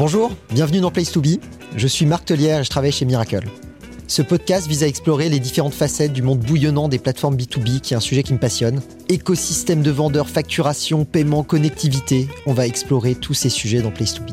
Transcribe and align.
Bonjour, 0.00 0.32
bienvenue 0.50 0.80
dans 0.80 0.90
Place 0.90 1.12
to 1.12 1.20
Be. 1.20 1.38
Je 1.76 1.86
suis 1.86 2.06
Marc 2.06 2.24
Tellière 2.24 2.60
et 2.60 2.64
je 2.64 2.70
travaille 2.70 2.90
chez 2.90 3.04
Miracle. 3.04 3.46
Ce 4.08 4.22
podcast 4.22 4.66
vise 4.66 4.82
à 4.82 4.86
explorer 4.86 5.28
les 5.28 5.40
différentes 5.40 5.74
facettes 5.74 6.14
du 6.14 6.22
monde 6.22 6.38
bouillonnant 6.38 6.88
des 6.88 6.98
plateformes 6.98 7.36
B2B, 7.36 7.80
qui 7.80 7.92
est 7.92 7.98
un 7.98 8.00
sujet 8.00 8.22
qui 8.22 8.32
me 8.32 8.38
passionne. 8.38 8.80
Écosystème 9.10 9.82
de 9.82 9.90
vendeurs, 9.90 10.30
facturation, 10.30 11.04
paiement, 11.04 11.42
connectivité. 11.42 12.28
On 12.46 12.54
va 12.54 12.66
explorer 12.66 13.14
tous 13.14 13.34
ces 13.34 13.50
sujets 13.50 13.82
dans 13.82 13.90
Place 13.90 14.14
to 14.14 14.22
Be. 14.22 14.30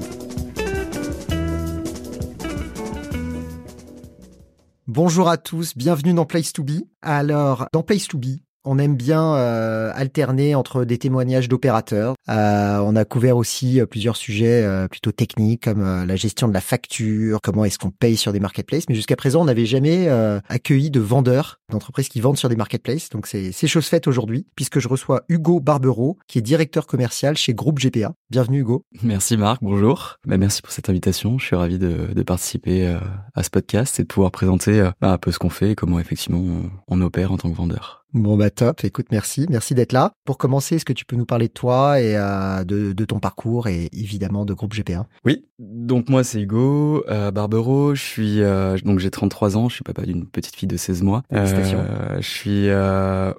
Bonjour 4.87 5.27
à 5.27 5.35
tous, 5.35 5.75
bienvenue 5.75 6.13
dans 6.13 6.25
Place 6.25 6.53
to 6.53 6.63
Be. 6.63 6.83
Alors, 7.01 7.67
dans 7.73 7.83
Place 7.83 8.07
to 8.07 8.17
Be, 8.17 8.37
on 8.67 8.79
aime 8.79 8.95
bien 8.95 9.35
euh, 9.35 9.91
alterner 9.95 10.53
entre 10.53 10.83
des 10.83 10.97
témoignages 10.97 11.47
d'opérateurs. 11.47 12.15
Euh, 12.29 12.79
on 12.79 12.95
a 12.95 13.05
couvert 13.05 13.37
aussi 13.37 13.79
euh, 13.79 13.85
plusieurs 13.85 14.17
sujets 14.17 14.67
plutôt 14.89 15.11
techniques 15.11 15.63
comme 15.63 16.05
la 16.05 16.15
gestion 16.15 16.47
de 16.47 16.53
la 16.53 16.61
facture, 16.61 17.39
comment 17.41 17.65
est-ce 17.65 17.79
qu'on 17.79 17.91
paye 17.91 18.17
sur 18.17 18.33
des 18.33 18.39
marketplaces. 18.39 18.83
Mais 18.89 18.95
jusqu'à 18.95 19.15
présent, 19.15 19.41
on 19.41 19.45
n'avait 19.45 19.65
jamais 19.65 20.09
accueilli 20.49 20.91
de 20.91 20.99
vendeurs 20.99 21.59
d'entreprises 21.71 22.09
qui 22.09 22.21
vendent 22.21 22.37
sur 22.37 22.49
des 22.49 22.55
marketplaces. 22.55 23.09
Donc 23.09 23.27
c'est 23.27 23.51
chose 23.67 23.85
faite 23.85 24.07
aujourd'hui 24.07 24.45
puisque 24.55 24.79
je 24.79 24.87
reçois 24.87 25.23
Hugo 25.27 25.59
Barbero 25.59 26.17
qui 26.27 26.39
est 26.39 26.41
directeur 26.41 26.87
commercial 26.87 27.35
chez 27.35 27.53
Groupe 27.53 27.79
GPA. 27.79 28.13
Bienvenue 28.29 28.59
Hugo. 28.59 28.85
Merci 29.03 29.37
Marc, 29.37 29.61
bonjour. 29.61 30.17
Bah, 30.25 30.37
merci 30.37 30.61
pour 30.61 30.71
cette 30.71 30.89
invitation. 30.89 31.37
Je 31.37 31.45
suis 31.45 31.55
ravi 31.55 31.77
de, 31.77 32.23
participer 32.23 32.97
à 33.35 33.43
ce 33.43 33.49
podcast 33.49 33.99
et 33.99 34.03
de 34.03 34.07
pouvoir 34.07 34.31
présenter 34.31 34.89
bah, 35.01 35.13
un 35.13 35.17
peu 35.17 35.31
ce 35.31 35.39
qu'on 35.39 35.49
fait 35.49 35.71
et 35.71 35.75
comment 35.75 35.99
effectivement 35.99 36.43
on 36.87 37.01
opère 37.01 37.31
en 37.31 37.37
tant 37.37 37.49
que 37.49 37.55
vendeur. 37.55 38.05
Bon 38.13 38.37
bah 38.37 38.49
top, 38.49 38.85
écoute 38.85 39.07
merci, 39.11 39.45
merci 39.49 39.75
d'être 39.75 39.91
là. 39.91 40.13
Pour 40.23 40.37
commencer, 40.37 40.75
est-ce 40.75 40.85
que 40.85 40.93
tu 40.93 41.03
peux 41.03 41.17
nous 41.17 41.25
parler 41.25 41.49
de 41.49 41.53
toi 41.53 41.99
et 41.99 42.15
euh, 42.15 42.63
de, 42.63 43.05
ton 43.05 43.19
parcours 43.19 43.67
et 43.67 43.89
évidemment 43.91 44.45
de 44.45 44.53
groupe 44.53 44.73
GP1 44.73 45.03
Oui, 45.25 45.45
donc 45.59 46.07
moi 46.07 46.23
c'est 46.23 46.41
Hugo 46.41 47.03
euh, 47.09 47.31
Barbero, 47.31 47.95
je 47.95 48.01
suis 48.01 48.41
euh, 48.41 48.77
donc 48.79 48.99
j'ai 48.99 49.11
33 49.11 49.57
ans, 49.57 49.67
je 49.67 49.75
suis 49.75 49.83
papa 49.83 50.03
d'une 50.03 50.25
petite 50.25 50.55
fille 50.55 50.69
de 50.69 50.77
16 50.77 51.03
mois. 51.03 51.23
Euh, 51.57 52.17
je 52.19 52.27
suis 52.27 52.67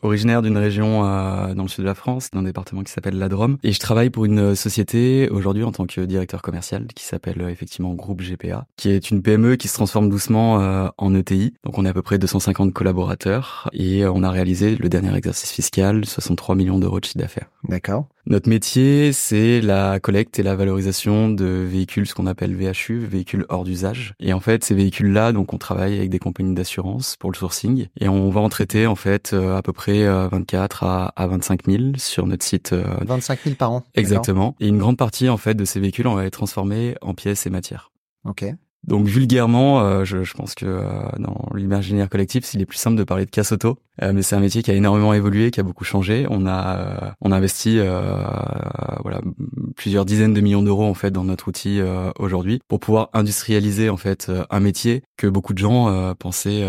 originaire 0.02 0.42
d'une 0.42 0.56
région 0.56 1.02
dans 1.02 1.62
le 1.62 1.68
sud 1.68 1.82
de 1.82 1.88
la 1.88 1.94
France, 1.94 2.30
d'un 2.32 2.42
département 2.42 2.82
qui 2.82 2.92
s'appelle 2.92 3.18
la 3.18 3.28
Drôme 3.28 3.58
et 3.62 3.72
je 3.72 3.80
travaille 3.80 4.10
pour 4.10 4.24
une 4.24 4.54
société 4.54 5.28
aujourd'hui 5.30 5.64
en 5.64 5.72
tant 5.72 5.86
que 5.86 6.00
directeur 6.02 6.42
commercial 6.42 6.86
qui 6.94 7.04
s'appelle 7.04 7.40
effectivement 7.48 7.94
Groupe 7.94 8.22
GPA, 8.22 8.66
qui 8.76 8.90
est 8.90 9.10
une 9.10 9.22
PME 9.22 9.56
qui 9.56 9.68
se 9.68 9.74
transforme 9.74 10.08
doucement 10.08 10.90
en 10.96 11.14
ETI. 11.14 11.54
Donc 11.64 11.78
on 11.78 11.84
est 11.84 11.88
à 11.88 11.94
peu 11.94 12.02
près 12.02 12.18
250 12.18 12.72
collaborateurs 12.72 13.68
et 13.72 14.06
on 14.06 14.22
a 14.22 14.30
réalisé 14.30 14.76
le 14.76 14.88
dernier 14.88 15.14
exercice 15.16 15.50
fiscal, 15.50 16.04
63 16.04 16.54
millions 16.54 16.78
d'euros 16.78 17.00
de 17.00 17.04
chiffre 17.04 17.18
d'affaires. 17.18 17.50
D'accord. 17.68 18.06
Notre 18.30 18.50
métier, 18.50 19.14
c'est 19.14 19.62
la 19.62 20.00
collecte 20.00 20.38
et 20.38 20.42
la 20.42 20.54
valorisation 20.54 21.30
de 21.30 21.46
véhicules, 21.46 22.06
ce 22.06 22.14
qu'on 22.14 22.26
appelle 22.26 22.54
VHU, 22.54 22.98
véhicules 22.98 23.46
hors 23.48 23.64
d'usage. 23.64 24.12
Et 24.20 24.34
en 24.34 24.40
fait, 24.40 24.62
ces 24.64 24.74
véhicules-là, 24.74 25.32
donc 25.32 25.54
on 25.54 25.56
travaille 25.56 25.96
avec 25.96 26.10
des 26.10 26.18
compagnies 26.18 26.54
d'assurance 26.54 27.16
pour 27.16 27.32
le 27.32 27.36
sourcing 27.36 27.86
et 27.98 28.06
on 28.06 28.28
va 28.28 28.42
en 28.42 28.50
traiter 28.50 28.86
en 28.86 28.96
fait 28.96 29.32
euh, 29.32 29.56
à 29.56 29.62
peu 29.62 29.72
près 29.72 30.06
24 30.06 30.82
euh, 30.82 31.06
à, 31.16 31.26
25 31.26 31.64
000 31.64 31.82
sur 31.96 32.26
notre 32.26 32.44
site. 32.44 32.74
25 32.74 33.38
euh, 33.38 33.42
000 33.44 33.56
par 33.56 33.72
an. 33.72 33.84
Exactement. 33.94 34.54
Et 34.60 34.68
une 34.68 34.78
grande 34.78 34.98
partie 34.98 35.30
en 35.30 35.38
fait 35.38 35.54
de 35.54 35.64
ces 35.64 35.80
véhicules, 35.80 36.06
on 36.06 36.14
va 36.14 36.24
les 36.24 36.30
transformer 36.30 36.96
en 37.00 37.14
pièces 37.14 37.46
et 37.46 37.50
matières. 37.50 37.92
Ok. 38.26 38.44
Donc 38.86 39.06
vulgairement, 39.06 39.80
euh, 39.80 40.04
je, 40.04 40.22
je, 40.22 40.34
pense 40.34 40.54
que 40.54 40.64
euh, 40.64 40.82
dans 41.18 41.50
l'imaginaire 41.54 42.08
collectif, 42.08 42.54
il 42.54 42.62
est 42.62 42.66
plus 42.66 42.78
simple 42.78 42.96
de 42.96 43.04
parler 43.04 43.26
de 43.26 43.30
casse 43.30 43.52
auto, 43.52 43.78
euh, 44.02 44.12
mais 44.14 44.22
c'est 44.22 44.36
un 44.36 44.40
métier 44.40 44.62
qui 44.62 44.70
a 44.70 44.74
énormément 44.74 45.12
évolué, 45.12 45.50
qui 45.50 45.60
a 45.60 45.62
beaucoup 45.62 45.84
changé. 45.84 46.26
On 46.30 46.46
a 46.46 47.14
on 47.20 47.32
a 47.32 47.36
investi 47.36 47.78
voilà 49.02 49.20
plusieurs 49.76 50.04
dizaines 50.04 50.32
de 50.32 50.40
millions 50.40 50.62
d'euros 50.62 50.86
en 50.86 50.94
fait 50.94 51.10
dans 51.10 51.24
notre 51.24 51.48
outil 51.48 51.80
aujourd'hui 52.18 52.60
pour 52.68 52.80
pouvoir 52.80 53.10
industrialiser 53.12 53.90
en 53.90 53.96
fait 53.96 54.30
un 54.50 54.60
métier 54.60 55.02
que 55.16 55.26
beaucoup 55.26 55.52
de 55.52 55.58
gens 55.58 56.14
pensaient 56.14 56.64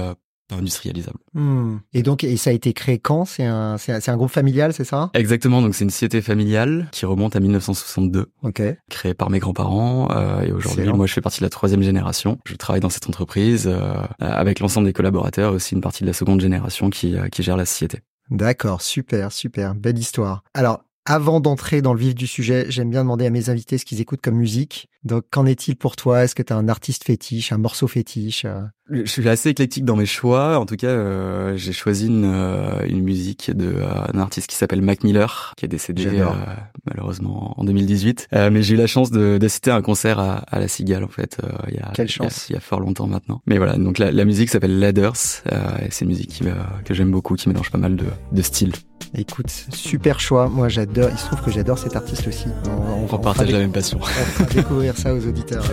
industrialisable. 0.51 1.19
Hmm. 1.33 1.77
Et 1.93 2.03
donc, 2.03 2.23
et 2.23 2.37
ça 2.37 2.49
a 2.49 2.53
été 2.53 2.73
créé 2.73 2.99
quand? 2.99 3.25
C'est 3.25 3.45
un, 3.45 3.77
c'est 3.77 4.09
un, 4.09 4.17
groupe 4.17 4.31
familial, 4.31 4.73
c'est 4.73 4.83
ça? 4.83 5.09
Exactement. 5.13 5.61
Donc, 5.61 5.75
c'est 5.75 5.83
une 5.83 5.89
société 5.89 6.21
familiale 6.21 6.87
qui 6.91 7.05
remonte 7.05 7.35
à 7.35 7.39
1962. 7.39 8.31
Ok. 8.43 8.61
Créée 8.89 9.13
par 9.13 9.29
mes 9.29 9.39
grands-parents. 9.39 10.09
Euh, 10.11 10.41
et 10.41 10.51
aujourd'hui, 10.51 10.91
moi, 10.91 11.05
je 11.05 11.13
fais 11.13 11.21
partie 11.21 11.39
de 11.39 11.45
la 11.45 11.49
troisième 11.49 11.83
génération. 11.83 12.39
Je 12.45 12.55
travaille 12.55 12.81
dans 12.81 12.89
cette 12.89 13.07
entreprise 13.07 13.67
euh, 13.67 14.01
avec 14.19 14.59
l'ensemble 14.59 14.87
des 14.87 14.93
collaborateurs, 14.93 15.53
aussi 15.53 15.75
une 15.75 15.81
partie 15.81 16.03
de 16.03 16.07
la 16.07 16.13
seconde 16.13 16.41
génération 16.41 16.89
qui, 16.89 17.15
euh, 17.15 17.27
qui 17.27 17.43
gère 17.43 17.57
la 17.57 17.65
société. 17.65 17.99
D'accord, 18.29 18.81
super, 18.81 19.31
super, 19.31 19.73
belle 19.75 19.97
histoire. 19.97 20.43
Alors, 20.53 20.83
avant 21.05 21.39
d'entrer 21.39 21.81
dans 21.81 21.93
le 21.93 21.99
vif 21.99 22.13
du 22.13 22.27
sujet, 22.27 22.67
j'aime 22.69 22.91
bien 22.91 23.01
demander 23.01 23.25
à 23.25 23.31
mes 23.31 23.49
invités 23.49 23.79
ce 23.79 23.85
qu'ils 23.85 23.99
écoutent 23.99 24.21
comme 24.21 24.35
musique. 24.35 24.89
Donc, 25.03 25.23
qu'en 25.31 25.45
est-il 25.45 25.77
pour 25.77 25.95
toi? 25.95 26.23
Est-ce 26.23 26.35
que 26.35 26.43
tu 26.43 26.51
as 26.51 26.57
un 26.57 26.67
artiste 26.67 27.05
fétiche, 27.05 27.53
un 27.53 27.57
morceau 27.57 27.87
fétiche 27.87 28.43
euh? 28.45 28.61
Je 28.91 29.05
suis 29.05 29.29
assez 29.29 29.49
éclectique 29.49 29.85
dans 29.85 29.95
mes 29.95 30.07
choix. 30.07 30.57
En 30.57 30.65
tout 30.65 30.75
cas, 30.75 30.87
euh, 30.87 31.55
j'ai 31.55 31.73
choisi 31.73 32.07
une, 32.07 32.25
euh, 32.25 32.85
une 32.87 33.01
musique 33.01 33.51
de 33.55 33.75
un 33.83 34.17
artiste 34.19 34.47
qui 34.47 34.55
s'appelle 34.55 34.81
Mac 34.81 35.03
Miller, 35.03 35.53
qui 35.57 35.65
est 35.65 35.69
décédé 35.69 36.09
malheureusement 36.85 37.53
en 37.59 37.63
2018. 37.63 38.29
mais 38.51 38.63
j'ai 38.63 38.73
eu 38.73 38.77
la 38.77 38.87
chance 38.87 39.11
d'assister 39.11 39.69
à 39.69 39.75
un 39.75 39.83
concert 39.83 40.19
à, 40.19 40.37
à, 40.37 40.59
la 40.59 40.67
Cigale 40.67 41.03
en 41.03 41.09
fait. 41.09 41.37
il 41.67 41.75
y 41.75 41.79
a, 41.79 41.91
Quelle 41.93 42.09
chance 42.09 42.47
il 42.49 42.53
y, 42.53 42.55
a, 42.55 42.59
fort 42.59 42.79
longtemps 42.79 43.05
maintenant. 43.05 43.41
Mais 43.45 43.57
voilà, 43.57 43.77
donc 43.77 43.99
la, 43.99 44.11
la 44.11 44.25
musique 44.25 44.49
s'appelle 44.49 44.79
Ladders. 44.79 45.13
et 45.45 45.91
c'est 45.91 46.05
une 46.05 46.09
musique 46.09 46.29
qui, 46.29 46.45
que 46.83 46.93
j'aime 46.95 47.11
beaucoup, 47.11 47.35
qui 47.35 47.47
mélange 47.47 47.69
pas 47.69 47.77
mal 47.77 47.95
de, 47.95 48.05
de 48.31 48.41
styles. 48.41 48.73
Écoute, 49.15 49.49
super 49.73 50.19
choix. 50.19 50.49
Moi, 50.49 50.69
j'adore. 50.69 51.09
Il 51.11 51.17
se 51.17 51.25
trouve 51.25 51.41
que 51.41 51.51
j'adore 51.51 51.79
cet 51.79 51.95
artiste 51.95 52.27
aussi. 52.27 52.45
On, 52.67 53.05
on, 53.11 53.17
partage 53.17 53.49
la 53.51 53.57
même 53.57 53.71
passion. 53.71 53.99
On 54.01 54.43
ça 54.97 55.13
aux 55.13 55.25
auditeurs. 55.27 55.63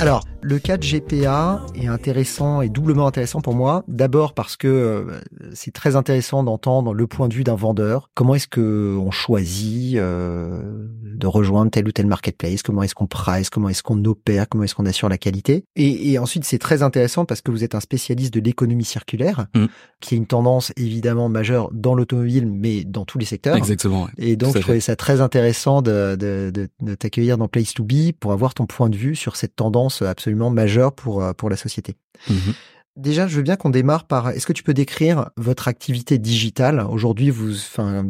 Alors, 0.00 0.24
le 0.44 0.58
cas 0.58 0.76
de 0.76 0.84
GPA 0.84 1.64
est 1.74 1.86
intéressant 1.86 2.60
et 2.60 2.68
doublement 2.68 3.06
intéressant 3.06 3.40
pour 3.40 3.54
moi. 3.54 3.82
D'abord 3.88 4.34
parce 4.34 4.56
que 4.56 4.68
euh, 4.68 5.20
c'est 5.54 5.72
très 5.72 5.96
intéressant 5.96 6.44
d'entendre 6.44 6.92
le 6.92 7.06
point 7.06 7.28
de 7.28 7.34
vue 7.34 7.44
d'un 7.44 7.54
vendeur. 7.54 8.10
Comment 8.14 8.34
est-ce 8.34 8.48
que 8.48 8.94
on 9.00 9.10
choisit 9.10 9.96
euh, 9.96 10.60
de 11.02 11.26
rejoindre 11.26 11.70
tel 11.70 11.88
ou 11.88 11.92
tel 11.92 12.06
marketplace? 12.06 12.62
Comment 12.62 12.82
est-ce 12.82 12.94
qu'on 12.94 13.06
price? 13.06 13.48
Comment 13.48 13.70
est-ce 13.70 13.82
qu'on 13.82 14.04
opère? 14.04 14.46
Comment 14.46 14.64
est-ce 14.64 14.74
qu'on 14.74 14.84
assure 14.84 15.08
la 15.08 15.16
qualité? 15.16 15.64
Et, 15.76 16.12
et, 16.12 16.18
ensuite, 16.18 16.44
c'est 16.44 16.58
très 16.58 16.82
intéressant 16.82 17.24
parce 17.24 17.40
que 17.40 17.50
vous 17.50 17.64
êtes 17.64 17.74
un 17.74 17.80
spécialiste 17.80 18.34
de 18.34 18.40
l'économie 18.40 18.84
circulaire, 18.84 19.46
mm. 19.54 19.64
qui 20.00 20.14
est 20.14 20.18
une 20.18 20.26
tendance 20.26 20.74
évidemment 20.76 21.30
majeure 21.30 21.70
dans 21.72 21.94
l'automobile, 21.94 22.46
mais 22.46 22.84
dans 22.84 23.06
tous 23.06 23.16
les 23.18 23.24
secteurs. 23.24 23.56
Exactement. 23.56 24.08
Et 24.18 24.36
donc, 24.36 24.54
je 24.54 24.60
trouvais 24.60 24.80
ça 24.80 24.94
très 24.94 25.22
intéressant 25.22 25.80
de, 25.80 26.16
de, 26.16 26.50
de, 26.52 26.68
de 26.82 26.94
t'accueillir 26.94 27.38
dans 27.38 27.48
Place 27.48 27.72
to 27.72 27.82
Be 27.82 28.12
pour 28.20 28.32
avoir 28.32 28.52
ton 28.52 28.66
point 28.66 28.90
de 28.90 28.96
vue 28.96 29.16
sur 29.16 29.36
cette 29.36 29.56
tendance 29.56 30.02
absolument 30.02 30.33
majeur 30.50 30.92
pour, 30.92 31.22
euh, 31.22 31.32
pour 31.32 31.50
la 31.50 31.56
société. 31.56 31.96
Mhm. 32.28 32.54
Déjà, 32.96 33.26
je 33.26 33.36
veux 33.36 33.42
bien 33.42 33.56
qu'on 33.56 33.70
démarre 33.70 34.04
par. 34.04 34.28
Est-ce 34.30 34.46
que 34.46 34.52
tu 34.52 34.62
peux 34.62 34.74
décrire 34.74 35.30
votre 35.36 35.66
activité 35.66 36.18
digitale? 36.18 36.86
Aujourd'hui 36.88 37.30
Vous, 37.30 37.52
enfin, 37.52 38.06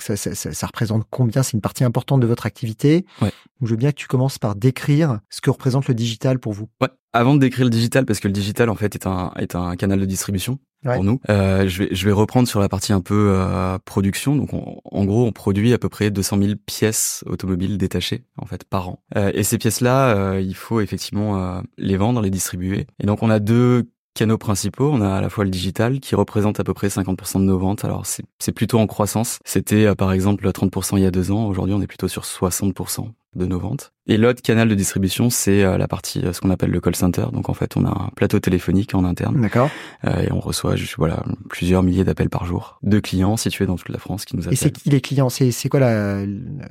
ça, 0.00 0.16
ça, 0.16 0.34
ça, 0.34 0.66
représente 0.66 1.04
combien? 1.08 1.42
C'est 1.42 1.54
une 1.54 1.62
partie 1.62 1.84
importante 1.84 2.20
de 2.20 2.26
votre 2.26 2.44
activité. 2.44 3.06
Ouais. 3.22 3.32
Je 3.62 3.68
veux 3.68 3.76
bien 3.76 3.90
que 3.90 3.96
tu 3.96 4.06
commences 4.06 4.38
par 4.38 4.54
décrire 4.54 5.20
ce 5.30 5.40
que 5.40 5.50
représente 5.50 5.88
le 5.88 5.94
digital 5.94 6.38
pour 6.38 6.52
vous. 6.52 6.68
Ouais. 6.80 6.88
Avant 7.14 7.34
de 7.34 7.40
décrire 7.40 7.64
le 7.64 7.70
digital, 7.70 8.04
parce 8.04 8.20
que 8.20 8.28
le 8.28 8.34
digital 8.34 8.68
en 8.68 8.74
fait 8.74 8.94
est 8.94 9.06
un 9.06 9.32
est 9.38 9.54
un 9.54 9.76
canal 9.76 9.98
de 9.98 10.04
distribution 10.04 10.58
pour 10.84 11.02
nous. 11.02 11.20
Euh, 11.30 11.66
je 11.66 11.82
vais 11.82 11.88
je 11.94 12.04
vais 12.04 12.12
reprendre 12.12 12.46
sur 12.46 12.60
la 12.60 12.68
partie 12.68 12.92
un 12.92 13.00
peu 13.00 13.32
euh, 13.34 13.78
production. 13.84 14.36
Donc 14.36 14.50
en 14.52 15.04
gros, 15.06 15.26
on 15.26 15.32
produit 15.32 15.72
à 15.72 15.78
peu 15.78 15.88
près 15.88 16.10
200 16.10 16.38
000 16.38 16.52
pièces 16.66 17.24
automobiles 17.26 17.78
détachées 17.78 18.24
en 18.36 18.44
fait 18.44 18.64
par 18.64 18.90
an. 18.90 19.02
Euh, 19.16 19.30
et 19.32 19.42
ces 19.42 19.56
pièces 19.56 19.80
là, 19.80 20.14
euh, 20.14 20.40
il 20.40 20.54
faut 20.54 20.82
effectivement 20.82 21.42
euh, 21.42 21.60
les 21.78 21.96
vendre, 21.96 22.20
les 22.20 22.30
distribuer. 22.30 22.86
Et 23.00 23.06
donc 23.06 23.22
on 23.22 23.30
a 23.30 23.38
deux 23.38 23.88
canaux 24.18 24.36
principaux. 24.36 24.90
On 24.92 25.00
a 25.00 25.14
à 25.14 25.20
la 25.20 25.30
fois 25.30 25.44
le 25.44 25.50
digital 25.50 26.00
qui 26.00 26.16
représente 26.16 26.58
à 26.58 26.64
peu 26.64 26.74
près 26.74 26.88
50% 26.88 27.38
de 27.38 27.44
nos 27.44 27.58
ventes. 27.58 27.84
Alors 27.84 28.04
c'est 28.04 28.52
plutôt 28.52 28.80
en 28.80 28.88
croissance. 28.88 29.38
C'était 29.44 29.86
euh, 29.86 29.94
par 29.94 30.12
exemple 30.12 30.48
30% 30.48 30.96
il 30.96 31.04
y 31.04 31.06
a 31.06 31.12
deux 31.12 31.30
ans. 31.30 31.46
Aujourd'hui 31.46 31.74
on 31.74 31.80
est 31.80 31.86
plutôt 31.86 32.08
sur 32.08 32.24
60% 32.24 33.12
de 33.36 33.46
nos 33.46 33.60
ventes. 33.60 33.92
Et 34.10 34.16
l'autre 34.16 34.40
canal 34.40 34.68
de 34.68 34.74
distribution, 34.74 35.28
c'est 35.28 35.62
euh, 35.62 35.76
la 35.76 35.86
partie, 35.86 36.22
euh, 36.24 36.32
ce 36.32 36.40
qu'on 36.40 36.48
appelle 36.48 36.70
le 36.70 36.80
call 36.80 36.96
center. 36.96 37.26
Donc 37.30 37.50
en 37.50 37.54
fait, 37.54 37.76
on 37.76 37.84
a 37.84 37.90
un 37.90 38.10
plateau 38.16 38.40
téléphonique 38.40 38.94
en 38.94 39.04
interne. 39.04 39.38
D'accord. 39.42 39.68
Euh, 40.06 40.22
et 40.22 40.32
on 40.32 40.40
reçoit 40.40 40.74
voilà 40.96 41.22
plusieurs 41.50 41.82
milliers 41.82 42.04
d'appels 42.04 42.30
par 42.30 42.46
jour 42.46 42.78
de 42.82 43.00
clients 43.00 43.36
situés 43.36 43.66
dans 43.66 43.76
toute 43.76 43.90
la 43.90 43.98
France 43.98 44.24
qui 44.24 44.34
nous 44.36 44.42
appellent. 44.44 44.54
Et 44.54 44.56
c'est 44.56 44.70
qui 44.70 44.88
les 44.88 45.02
clients? 45.02 45.28
C'est 45.28 45.50
c'est 45.50 45.68
quoi 45.68 45.80
la, 45.80 46.24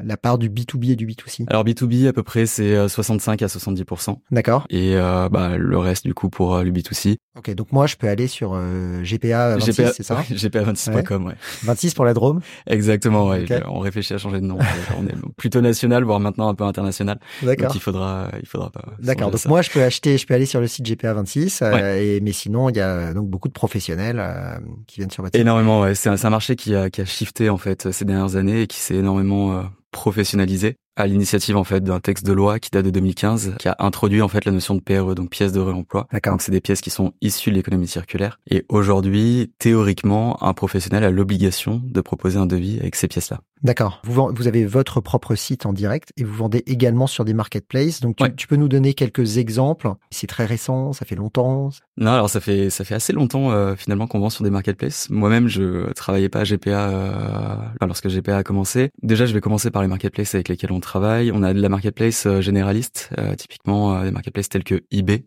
la 0.03 0.17
part 0.17 0.39
du 0.39 0.49
B2B 0.49 0.91
et 0.91 0.95
du 0.95 1.05
B2C 1.05 1.45
Alors 1.47 1.63
B2B 1.63 2.07
à 2.07 2.13
peu 2.13 2.23
près 2.23 2.47
c'est 2.47 2.87
65 2.87 3.43
à 3.43 3.47
70 3.47 3.83
D'accord. 4.31 4.65
Et 4.71 4.95
euh, 4.95 5.29
bah 5.29 5.57
le 5.57 5.77
reste 5.77 6.05
du 6.05 6.15
coup 6.15 6.29
pour 6.29 6.57
le 6.57 6.71
B2C. 6.71 7.17
Ok, 7.37 7.53
donc 7.53 7.71
moi 7.71 7.85
je 7.85 7.97
peux 7.97 8.07
aller 8.07 8.27
sur 8.27 8.59
GPA 9.03 9.57
26, 9.57 9.91
c'est 9.95 10.03
ça? 10.03 10.21
GPA26.com, 10.31 11.27
ouais. 11.27 11.35
26 11.63 11.93
pour 11.93 12.05
la 12.05 12.15
Drôme? 12.15 12.41
Exactement, 12.65 13.27
ouais. 13.27 13.45
On 13.67 13.79
réfléchit 13.79 14.15
à 14.15 14.17
changer 14.17 14.39
de 14.41 14.45
nom. 14.45 14.57
on 14.97 15.05
est 15.05 15.15
plutôt 15.37 15.61
national, 15.61 16.03
voire 16.03 16.19
maintenant 16.19 16.49
un 16.49 16.55
peu 16.55 16.63
international. 16.63 17.19
D'accord. 17.41 17.67
Donc 17.67 17.75
il 17.75 17.81
faudra, 17.81 18.29
il 18.39 18.47
faudra 18.47 18.69
pas. 18.69 18.83
D'accord. 18.99 19.31
Donc 19.31 19.45
moi, 19.45 19.61
je 19.61 19.69
peux 19.69 19.83
acheter, 19.83 20.17
je 20.17 20.25
peux 20.25 20.33
aller 20.33 20.45
sur 20.45 20.59
le 20.59 20.67
site 20.67 20.85
GPA 20.85 21.13
26, 21.13 21.61
euh, 21.61 21.95
et, 21.95 22.19
mais 22.21 22.31
sinon, 22.31 22.69
il 22.69 22.77
y 22.77 22.81
a 22.81 23.13
donc 23.13 23.29
beaucoup 23.29 23.47
de 23.47 23.53
professionnels 23.53 24.19
euh, 24.19 24.57
qui 24.87 24.99
viennent 24.99 25.11
sur 25.11 25.23
votre 25.23 25.35
site. 25.35 25.41
Énormément, 25.41 25.81
ouais. 25.81 25.95
C'est 25.95 26.09
un, 26.09 26.15
un, 26.21 26.29
marché 26.29 26.55
qui 26.55 26.75
a, 26.75 26.89
qui 26.89 27.01
a 27.01 27.05
shifté 27.05 27.49
en 27.49 27.57
fait 27.57 27.91
ces 27.91 28.05
dernières 28.05 28.35
années 28.35 28.63
et 28.63 28.67
qui 28.67 28.79
s'est 28.79 28.95
énormément 28.95 29.57
euh, 29.57 29.63
professionnalisé. 29.91 30.77
À 30.97 31.07
l'initiative 31.07 31.55
en 31.55 31.63
fait 31.63 31.83
d'un 31.83 31.99
texte 31.99 32.25
de 32.25 32.33
loi 32.33 32.59
qui 32.59 32.69
date 32.71 32.85
de 32.85 32.89
2015, 32.89 33.55
qui 33.59 33.67
a 33.69 33.75
introduit 33.79 34.21
en 34.21 34.27
fait 34.27 34.43
la 34.45 34.51
notion 34.51 34.75
de 34.75 34.81
PRE, 34.81 35.15
donc 35.15 35.29
pièces 35.29 35.53
de 35.53 35.59
réemploi. 35.59 36.07
Donc 36.25 36.41
c'est 36.41 36.51
des 36.51 36.61
pièces 36.61 36.81
qui 36.81 36.89
sont 36.89 37.13
issues 37.21 37.51
de 37.51 37.55
l'économie 37.55 37.87
circulaire. 37.87 38.39
Et 38.49 38.65
aujourd'hui, 38.67 39.51
théoriquement, 39.59 40.43
un 40.43 40.53
professionnel 40.53 41.03
a 41.03 41.11
l'obligation 41.11 41.81
de 41.83 42.01
proposer 42.01 42.37
un 42.37 42.47
devis 42.47 42.79
avec 42.79 42.95
ces 42.95 43.07
pièces-là. 43.07 43.41
D'accord. 43.63 44.01
Vous, 44.03 44.29
vous 44.35 44.47
avez 44.47 44.65
votre 44.65 45.01
propre 45.01 45.35
site 45.35 45.65
en 45.65 45.73
direct 45.73 46.11
et 46.15 46.23
vous 46.23 46.33
vendez 46.33 46.63
également 46.67 47.07
sur 47.07 47.25
des 47.25 47.33
marketplaces. 47.33 48.01
Donc, 48.01 48.17
tu, 48.35 48.47
peux 48.47 48.55
nous 48.55 48.67
donner 48.67 48.93
quelques 48.93 49.37
exemples 49.37 49.93
C'est 50.11 50.27
très 50.27 50.45
récent, 50.45 50.93
ça 50.93 51.05
fait 51.05 51.15
longtemps 51.15 51.69
Non, 51.97 52.11
alors 52.11 52.29
ça 52.29 52.39
fait 52.39 52.69
ça 52.69 52.85
fait 52.85 52.93
assez 52.93 53.13
longtemps 53.13 53.51
euh, 53.51 53.75
finalement 53.75 54.07
qu'on 54.07 54.19
vend 54.19 54.29
sur 54.29 54.43
des 54.43 54.49
marketplaces. 54.49 55.09
Moi-même, 55.09 55.47
je 55.47 55.91
travaillais 55.93 56.29
pas 56.29 56.41
à 56.41 56.43
GPA 56.43 56.89
euh, 56.89 57.55
lorsque 57.85 58.07
GPA 58.07 58.37
a 58.37 58.43
commencé. 58.43 58.91
Déjà, 59.01 59.25
je 59.25 59.33
vais 59.33 59.41
commencer 59.41 59.71
par 59.71 59.81
les 59.81 59.87
marketplaces 59.87 60.35
avec 60.35 60.49
lesquels 60.49 60.71
on 60.71 60.79
travaille. 60.87 61.31
On 61.31 61.43
a 61.43 61.53
de 61.53 61.61
la 61.61 61.69
marketplace 61.69 62.25
euh, 62.25 62.41
généraliste, 62.41 63.09
typiquement 63.37 64.03
des 64.03 64.11
marketplaces 64.11 64.49
tels 64.49 64.63
que 64.63 64.81
eBay, 64.91 65.25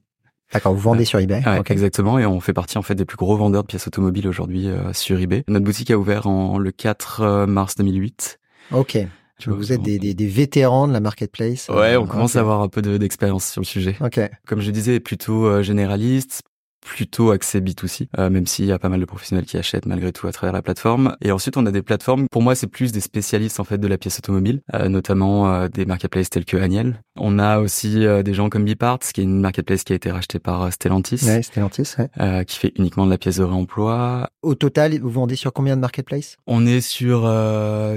D'accord, 0.53 0.75
vous 0.75 0.81
vendez 0.81 1.05
sur 1.05 1.19
eBay. 1.19 1.43
Exactement, 1.69 2.19
et 2.19 2.27
on 2.27 2.41
fait 2.41 2.53
partie 2.53 2.77
en 2.77 2.83
fait 2.83 2.95
des 2.95 3.05
plus 3.05 3.17
gros 3.17 3.37
vendeurs 3.37 3.63
de 3.63 3.69
pièces 3.69 3.87
automobiles 3.87 4.27
aujourd'hui 4.27 4.69
euh, 4.69 4.93
sur 4.93 5.21
eBay. 5.21 5.45
Notre 5.47 5.65
boutique 5.65 5.91
a 5.91 5.97
ouvert 5.97 6.27
en 6.27 6.59
le 6.59 6.73
4 6.73 7.21
euh, 7.21 7.47
mars 7.47 7.77
2008. 7.77 8.41
Ok. 8.73 8.99
vous 9.47 9.73
êtes 9.73 9.83
des, 9.83 9.99
des, 9.99 10.15
des, 10.15 10.27
vétérans 10.27 10.89
de 10.89 10.93
la 10.93 11.01
marketplace. 11.01 11.69
Ouais, 11.69 11.97
on 11.97 12.07
commence 12.07 12.35
à 12.35 12.41
avoir 12.41 12.63
un 12.63 12.69
peu 12.69 12.83
d'expérience 12.83 13.49
sur 13.49 13.61
le 13.61 13.67
sujet. 13.67 13.97
Ok. 14.01 14.21
Comme 14.47 14.61
je 14.61 14.71
disais, 14.71 14.99
plutôt 14.99 15.63
généraliste, 15.63 16.43
plutôt 16.81 17.31
accès 17.31 17.61
B2C, 17.61 18.09
euh, 18.19 18.31
même 18.31 18.47
s'il 18.47 18.65
y 18.65 18.73
a 18.73 18.79
pas 18.79 18.89
mal 18.89 19.01
de 19.01 19.05
professionnels 19.05 19.45
qui 19.45 19.57
achètent 19.57 19.87
malgré 19.87 20.13
tout 20.13 20.27
à 20.27 20.33
travers 20.33 20.53
la 20.53 20.63
plateforme. 20.63 21.17
Et 21.21 21.33
ensuite, 21.33 21.57
on 21.57 21.67
a 21.67 21.71
des 21.71 21.83
plateformes. 21.83 22.27
Pour 22.31 22.43
moi, 22.43 22.55
c'est 22.55 22.67
plus 22.67 22.93
des 22.93 23.01
spécialistes 23.01 23.61
en 23.61 23.65
fait 23.65 23.79
de 23.79 23.87
la 23.87 23.99
pièce 23.99 24.19
automobile, 24.19 24.63
euh, 24.75 24.89
notamment 24.89 25.53
euh, 25.53 25.69
des 25.69 25.85
marketplaces 25.85 26.31
tels 26.31 26.45
que 26.45 26.57
Aniel. 26.57 27.03
On 27.17 27.39
a 27.39 27.59
aussi 27.59 28.07
des 28.25 28.35
gens 28.35 28.49
comme 28.49 28.65
Biparts, 28.65 29.01
qui 29.01 29.21
est 29.21 29.25
une 29.25 29.41
marketplace 29.41 29.85
qui 29.85 29.93
a 29.93 29.97
été 29.97 30.11
rachetée 30.11 30.39
par 30.39 30.73
Stellantis. 30.73 31.21
Ouais, 31.25 31.43
Stellantis, 31.43 31.95
ouais. 31.99 32.45
qui 32.47 32.59
fait 32.59 32.73
uniquement 32.77 33.05
de 33.05 33.11
la 33.11 33.19
pièce 33.19 33.37
de 33.37 33.45
réemploi. 33.45 34.31
Au 34.43 34.55
total, 34.55 34.99
vous 34.99 35.11
vendez 35.11 35.37
sur 35.37 35.53
combien 35.53 35.77
de 35.77 35.81
marketplaces? 35.81 36.37
On 36.47 36.67
est 36.67 36.81
sur 36.81 37.31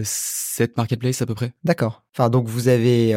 7 0.03 0.77
marketplaces 0.77 1.21
à 1.21 1.25
peu 1.25 1.35
près. 1.35 1.53
D'accord. 1.63 2.02
Enfin, 2.15 2.29
donc 2.29 2.47
vous 2.47 2.67
avez 2.67 3.13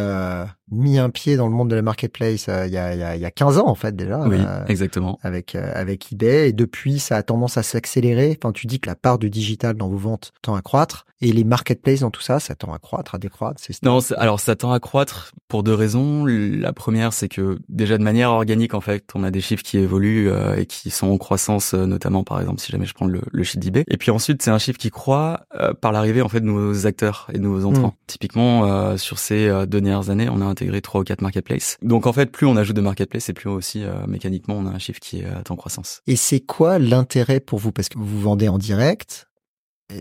mis 0.70 0.98
un 0.98 1.10
pied 1.10 1.36
dans 1.36 1.46
le 1.46 1.54
monde 1.54 1.70
de 1.70 1.76
la 1.76 1.82
marketplace 1.82 2.48
il 2.48 2.72
y, 2.72 2.76
a, 2.76 2.94
y, 2.94 3.02
a, 3.02 3.16
y 3.16 3.24
a 3.24 3.30
15 3.30 3.58
ans 3.58 3.68
en 3.68 3.74
fait 3.74 3.94
déjà. 3.94 4.20
Oui, 4.20 4.38
exactement. 4.66 5.18
Avec 5.22 5.54
euh, 5.54 5.70
avec 5.74 6.12
eBay 6.12 6.48
et 6.48 6.52
depuis 6.52 6.98
ça 6.98 7.16
a 7.16 7.22
tendance 7.22 7.56
à 7.56 7.62
s'accélérer. 7.62 8.38
Enfin, 8.42 8.52
tu 8.52 8.66
dis 8.66 8.80
que 8.80 8.88
la 8.88 8.96
part 8.96 9.18
du 9.18 9.30
digital 9.30 9.76
dans 9.76 9.88
vos 9.88 9.96
ventes 9.96 10.32
tend 10.42 10.54
à 10.54 10.62
croître 10.62 11.06
et 11.22 11.32
les 11.32 11.44
marketplaces 11.44 12.00
dans 12.00 12.10
tout 12.10 12.20
ça, 12.20 12.40
ça 12.40 12.54
tend 12.54 12.74
à 12.74 12.78
croître, 12.78 13.14
à 13.14 13.18
décroître. 13.18 13.62
Non, 13.82 14.00
alors 14.18 14.38
ça 14.38 14.54
tend 14.54 14.72
à 14.72 14.80
croître 14.80 15.32
pour 15.48 15.62
deux 15.62 15.72
raisons. 15.72 16.26
La 16.26 16.72
première, 16.74 17.12
c'est 17.12 17.28
que 17.28 17.58
déjà 17.68 17.96
de 17.96 18.02
manière 18.02 18.30
organique 18.30 18.74
en 18.74 18.82
fait, 18.82 19.04
on 19.14 19.22
a 19.22 19.30
des 19.30 19.40
chiffres 19.40 19.62
qui 19.62 19.78
évoluent 19.78 20.28
euh, 20.30 20.56
et 20.56 20.66
qui 20.66 20.90
sont 20.90 21.06
en 21.06 21.16
croissance, 21.16 21.74
euh, 21.74 21.86
notamment 21.86 22.24
par 22.24 22.40
exemple 22.40 22.60
si 22.60 22.72
jamais 22.72 22.86
je 22.86 22.92
prends 22.92 23.06
le, 23.06 23.22
le 23.30 23.42
chiffre 23.44 23.60
d'eBay. 23.60 23.84
Et 23.88 23.96
puis 23.96 24.10
ensuite, 24.10 24.42
c'est 24.42 24.50
un 24.50 24.58
chiffre 24.58 24.78
qui 24.78 24.90
croît 24.90 25.46
par 25.80 25.92
l'arrivée 25.92 26.22
en 26.22 26.28
fait 26.28 26.40
de 26.40 26.46
nouveaux 26.46 26.86
acteurs 26.86 27.28
et 27.32 27.38
de 27.38 27.42
nouveaux 27.42 27.66
entrants. 27.66 27.88
Hmm. 27.88 28.06
Typiquement, 28.06 28.85
sur 28.96 29.18
ces 29.18 29.48
deux 29.66 29.80
dernières 29.80 30.10
années, 30.10 30.28
on 30.28 30.40
a 30.40 30.44
intégré 30.44 30.80
trois 30.80 31.00
ou 31.00 31.04
quatre 31.04 31.22
marketplaces. 31.22 31.76
Donc 31.82 32.06
en 32.06 32.12
fait, 32.12 32.30
plus 32.30 32.46
on 32.46 32.56
ajoute 32.56 32.76
de 32.76 32.80
marketplaces 32.80 33.28
et 33.28 33.32
plus 33.32 33.48
aussi 33.48 33.84
mécaniquement 34.06 34.56
on 34.56 34.66
a 34.66 34.70
un 34.70 34.78
chiffre 34.78 35.00
qui 35.00 35.20
est 35.20 35.50
en 35.50 35.56
croissance. 35.56 36.02
Et 36.06 36.16
c'est 36.16 36.40
quoi 36.40 36.78
l'intérêt 36.78 37.40
pour 37.40 37.58
vous? 37.58 37.72
Parce 37.72 37.88
que 37.88 37.98
vous 37.98 38.20
vendez 38.20 38.48
en 38.48 38.58
direct. 38.58 39.28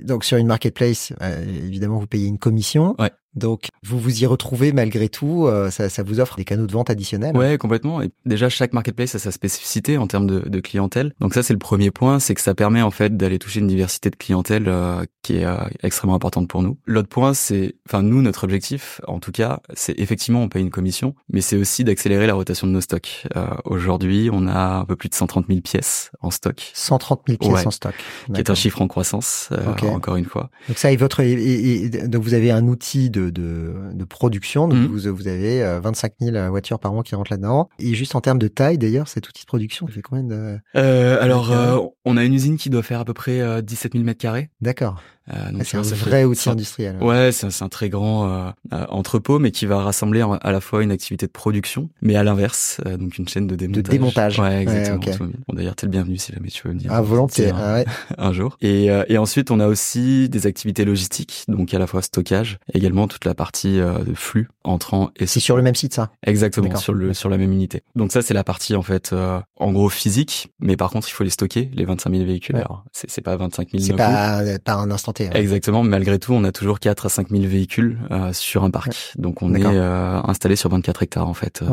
donc 0.04 0.24
sur 0.24 0.38
une 0.38 0.48
marketplace, 0.48 1.14
euh, 1.22 1.44
évidemment, 1.44 2.00
vous 2.00 2.08
payez 2.08 2.28
une 2.28 2.40
commission. 2.40 2.96
Ouais. 3.00 3.12
Donc, 3.36 3.68
vous 3.84 4.00
vous 4.00 4.24
y 4.24 4.26
retrouvez 4.26 4.72
malgré 4.72 5.10
tout, 5.10 5.48
euh, 5.48 5.70
ça, 5.70 5.90
ça, 5.90 6.04
vous 6.04 6.20
offre 6.20 6.38
des 6.38 6.46
canaux 6.46 6.68
de 6.68 6.72
vente 6.72 6.90
additionnels. 6.90 7.36
Ouais, 7.36 7.58
complètement. 7.58 8.02
Et 8.02 8.10
déjà, 8.26 8.50
chaque 8.50 8.74
marketplace 8.74 9.16
a 9.16 9.20
sa 9.20 9.32
spécificité 9.32 9.98
en 9.98 10.08
termes 10.08 10.28
de, 10.28 10.40
de 10.48 10.60
clientèle. 10.60 11.14
Donc 11.20 11.34
ça, 11.34 11.44
c'est 11.44 11.54
le 11.54 11.60
premier 11.60 11.92
point, 11.92 12.20
c'est 12.20 12.34
que 12.34 12.42
ça 12.42 12.56
permet 12.56 12.82
en 12.82 12.92
fait 12.92 13.18
d'aller 13.18 13.38
toucher 13.38 13.60
une 13.60 13.68
diversité 13.68 14.10
de 14.10 14.16
clientèle 14.16 14.66
euh, 14.68 15.04
qui 15.22 15.38
est 15.38 15.46
euh, 15.46 15.58
extrêmement 15.84 16.16
importante 16.16 16.48
pour 16.48 16.62
nous. 16.62 16.78
L'autre 16.86 17.10
point, 17.10 17.34
c'est, 17.34 17.76
enfin 17.88 18.02
nous, 18.02 18.22
notre 18.22 18.46
objectif, 18.46 19.02
en 19.08 19.20
tout 19.20 19.32
cas, 19.32 19.60
c'est 19.74 20.00
effectivement 20.00 20.42
on 20.42 20.50
paye 20.50 20.62
une 20.62 20.70
commission, 20.70 21.16
mais 21.30 21.42
c'est 21.42 21.58
aussi 21.58 21.84
d'accélérer 21.84 22.28
la 22.28 22.34
rotation 22.34 22.68
de 22.68 22.72
nos 22.72 22.82
stocks. 22.82 23.28
Aujourd'hui, 23.66 24.30
on 24.32 24.48
a 24.48 24.78
un 24.78 24.86
peu 24.86 24.96
plus 24.96 25.10
de 25.10 25.16
130 25.16 25.48
000 25.48 25.62
pièces 25.62 26.12
en 26.22 26.32
stock. 26.32 26.72
130 26.74 27.22
000 27.28 27.38
pièces 27.40 27.66
en 27.66 27.72
stock. 27.72 27.96
Qui 28.34 28.40
est 28.40 28.50
un 28.50 28.56
chiffre 28.56 28.82
en 28.82 28.88
croissance, 28.88 29.50
encore 29.88 30.16
une 30.16 30.26
fois. 30.26 30.50
Donc 30.68 30.78
ça, 30.78 30.92
et 30.92 30.98
votre, 30.98 31.22
et, 31.22 31.90
donc 31.90 32.24
vous 32.24 32.34
avez 32.34 32.52
un 32.52 32.68
outil 32.68 33.10
de 33.10 33.25
de, 33.32 34.04
production. 34.08 34.68
Donc, 34.68 34.80
mhm. 34.80 34.88
vous, 34.88 35.16
vous 35.16 35.28
avez 35.28 35.80
25 35.80 36.14
euh, 36.22 36.32
000 36.32 36.50
voitures 36.50 36.80
par 36.80 36.94
an 36.94 37.02
qui 37.02 37.16
rentrent 37.16 37.32
là-dedans. 37.32 37.70
Et 37.80 37.94
juste 37.94 38.16
en 38.16 38.22
termes 38.22 38.40
de 38.40 38.48
taille, 38.48 38.78
d'ailleurs, 38.78 39.08
cet 39.08 39.28
outil 39.28 39.44
de 39.44 39.48
production, 39.48 39.88
il 39.90 39.94
fait 39.94 40.02
combien 40.02 40.24
de... 40.24 40.60
Euh, 40.76 41.18
alors, 41.22 41.52
euh, 41.52 41.80
on 42.06 42.18
a 42.18 42.24
une 42.24 42.34
usine 42.34 42.58
qui 42.58 42.70
doit 42.70 42.84
faire 42.84 43.00
à 43.00 43.06
peu 43.06 43.14
près 43.14 43.62
17 43.62 43.94
000 43.94 44.04
mètres 44.04 44.20
carrés. 44.20 44.50
D'accord. 44.62 45.02
Euh, 45.34 45.52
c'est 45.64 45.78
un 45.78 45.82
vrai 45.82 46.24
outil 46.24 46.50
industriel. 46.50 46.98
Ouais, 47.02 47.32
c'est 47.32 47.64
un, 47.64 47.70
très 47.70 47.90
grand 47.90 48.30
euh, 48.30 48.50
euh, 48.74 48.86
entrepôt, 48.90 49.40
mais 49.40 49.52
qui 49.52 49.66
va 49.66 49.82
rassembler 49.82 50.24
à 50.42 50.52
la 50.52 50.62
fois 50.62 50.84
une 50.84 50.92
activité 50.92 51.26
de 51.26 51.32
production, 51.32 51.90
mais 52.02 52.16
à 52.16 52.24
l'inverse, 52.24 52.80
donc 53.00 53.18
une 53.18 53.28
chaîne 53.28 53.48
de 53.48 53.56
démontage. 53.56 53.84
De 53.84 53.90
démontage. 53.90 54.40
Ouais, 54.40 54.62
exactement. 54.62 55.32
Bon, 55.48 55.56
d'ailleurs, 55.56 55.76
t'es 55.76 55.88
le 55.88 55.92
bienvenu 55.92 56.18
si 56.18 56.32
jamais 56.32 56.50
tu 56.50 56.68
veux 56.68 56.74
venir. 56.74 56.92
Ah, 56.92 57.02
volontiers. 57.02 57.50
Un, 57.50 57.58
ah, 57.58 57.74
ouais. 57.76 57.86
un 58.18 58.34
jour. 58.34 58.58
Et, 58.62 58.86
et 59.08 59.18
ensuite, 59.18 59.52
on 59.52 59.60
a 59.60 59.68
aussi 59.68 60.30
des 60.30 60.48
activités 60.48 60.86
logistiques, 60.86 61.46
donc 61.48 61.74
à 61.74 61.80
la 61.80 61.88
fois 61.88 62.02
stockage, 62.02 62.60
également 62.74 63.08
toute 63.08 63.26
la 63.26 63.34
partie 63.34 63.78
de 63.78 64.14
flux 64.14 64.50
entrant 64.64 65.12
et. 65.16 65.26
C'est 65.26 65.40
sur 65.40 65.58
le 65.58 65.64
même 65.64 65.76
site, 65.76 65.94
ça? 65.94 66.12
Exactement, 66.26 66.76
sur 66.76 66.94
le 66.94 67.14
sur 67.14 67.30
la 67.30 67.38
même 67.38 67.52
unité. 67.52 67.84
Donc 67.96 68.12
ça, 68.12 68.22
c'est 68.22 68.34
la 68.34 68.44
partie 68.44 68.76
en 68.76 68.84
fait, 68.84 69.14
en 69.58 69.72
gros 69.72 69.90
physique, 69.90 70.54
mais 70.60 70.78
par 70.78 70.92
contre, 70.92 71.10
il 71.10 71.14
faut 71.14 71.24
les 71.24 71.30
stocker, 71.30 71.72
les 71.74 71.86
25 71.86 72.12
000 72.12 72.26
véhicules. 72.26 72.56
Alors, 72.56 72.84
c'est 72.92 73.22
pas 73.22 73.36
25 73.36 73.72
000. 73.72 73.84
C'est 73.84 73.94
pas, 73.94 74.42
pas 74.64 74.74
un 74.76 74.92
instant 74.92 75.14
Exactement. 75.20 75.84
Malgré 75.84 76.20
tout, 76.20 76.34
on 76.34 76.44
a 76.44 76.52
toujours 76.52 76.80
4 76.80 77.06
à 77.06 77.10
5 77.10 77.30
000 77.30 77.44
véhicules 77.44 77.98
euh, 78.12 78.34
sur 78.34 78.64
un 78.64 78.72
parc. 78.72 79.14
Donc 79.18 79.42
on 79.42 79.54
est 79.54 79.66
euh, 79.66 80.22
installé 80.24 80.56
sur 80.56 80.70
24 80.70 81.04
hectares 81.04 81.28
en 81.28 81.34
fait, 81.34 81.62
euh, 81.62 81.68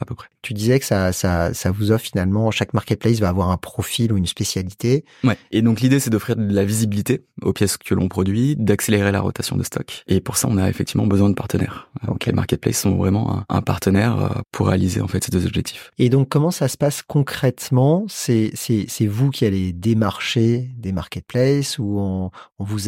à 0.00 0.04
peu 0.04 0.14
près. 0.14 0.28
Tu 0.42 0.54
disais 0.54 0.78
que 0.78 0.86
ça, 0.86 1.12
ça, 1.12 1.52
ça 1.54 1.70
vous 1.70 1.92
offre 1.92 2.04
finalement, 2.04 2.50
chaque 2.50 2.74
marketplace 2.74 3.18
va 3.20 3.28
avoir 3.28 3.50
un 3.50 3.56
profil 3.56 4.12
ou 4.12 4.16
une 4.16 4.26
spécialité. 4.26 5.04
Ouais. 5.24 5.36
Et 5.50 5.62
donc 5.62 5.80
l'idée, 5.80 6.00
c'est 6.00 6.10
d'offrir 6.10 6.36
de 6.36 6.52
la 6.52 6.64
visibilité 6.64 7.24
aux 7.42 7.52
pièces 7.52 7.76
que 7.76 7.94
l'on 7.94 8.08
produit, 8.08 8.56
d'accélérer 8.56 9.12
la 9.12 9.20
rotation 9.20 9.56
de 9.56 9.62
stock. 9.62 10.02
Et 10.06 10.20
pour 10.20 10.36
ça, 10.36 10.48
on 10.50 10.56
a 10.56 10.68
effectivement 10.68 11.06
besoin 11.06 11.28
de 11.28 11.34
partenaires. 11.34 11.90
Donc 12.06 12.26
les 12.26 12.32
marketplaces 12.32 12.80
sont 12.80 12.96
vraiment 12.96 13.44
un, 13.48 13.62
partenaire 13.62 14.42
pour 14.52 14.68
réaliser 14.68 15.02
en 15.02 15.08
fait 15.08 15.22
ces 15.22 15.30
deux 15.30 15.46
objectifs. 15.46 15.92
Et 15.98 16.08
donc 16.08 16.28
comment 16.30 16.50
ça 16.50 16.68
se 16.68 16.78
passe 16.78 17.02
concrètement? 17.02 18.06
C'est 18.08 18.52
c'est 18.54 19.06
vous 19.06 19.30
qui 19.30 19.44
allez 19.44 19.72
démarcher 19.72 20.70
des 20.78 20.92
marketplaces 20.92 21.78
ou 21.78 21.98
on, 21.98 22.30
on 22.58 22.64
vous 22.64 22.79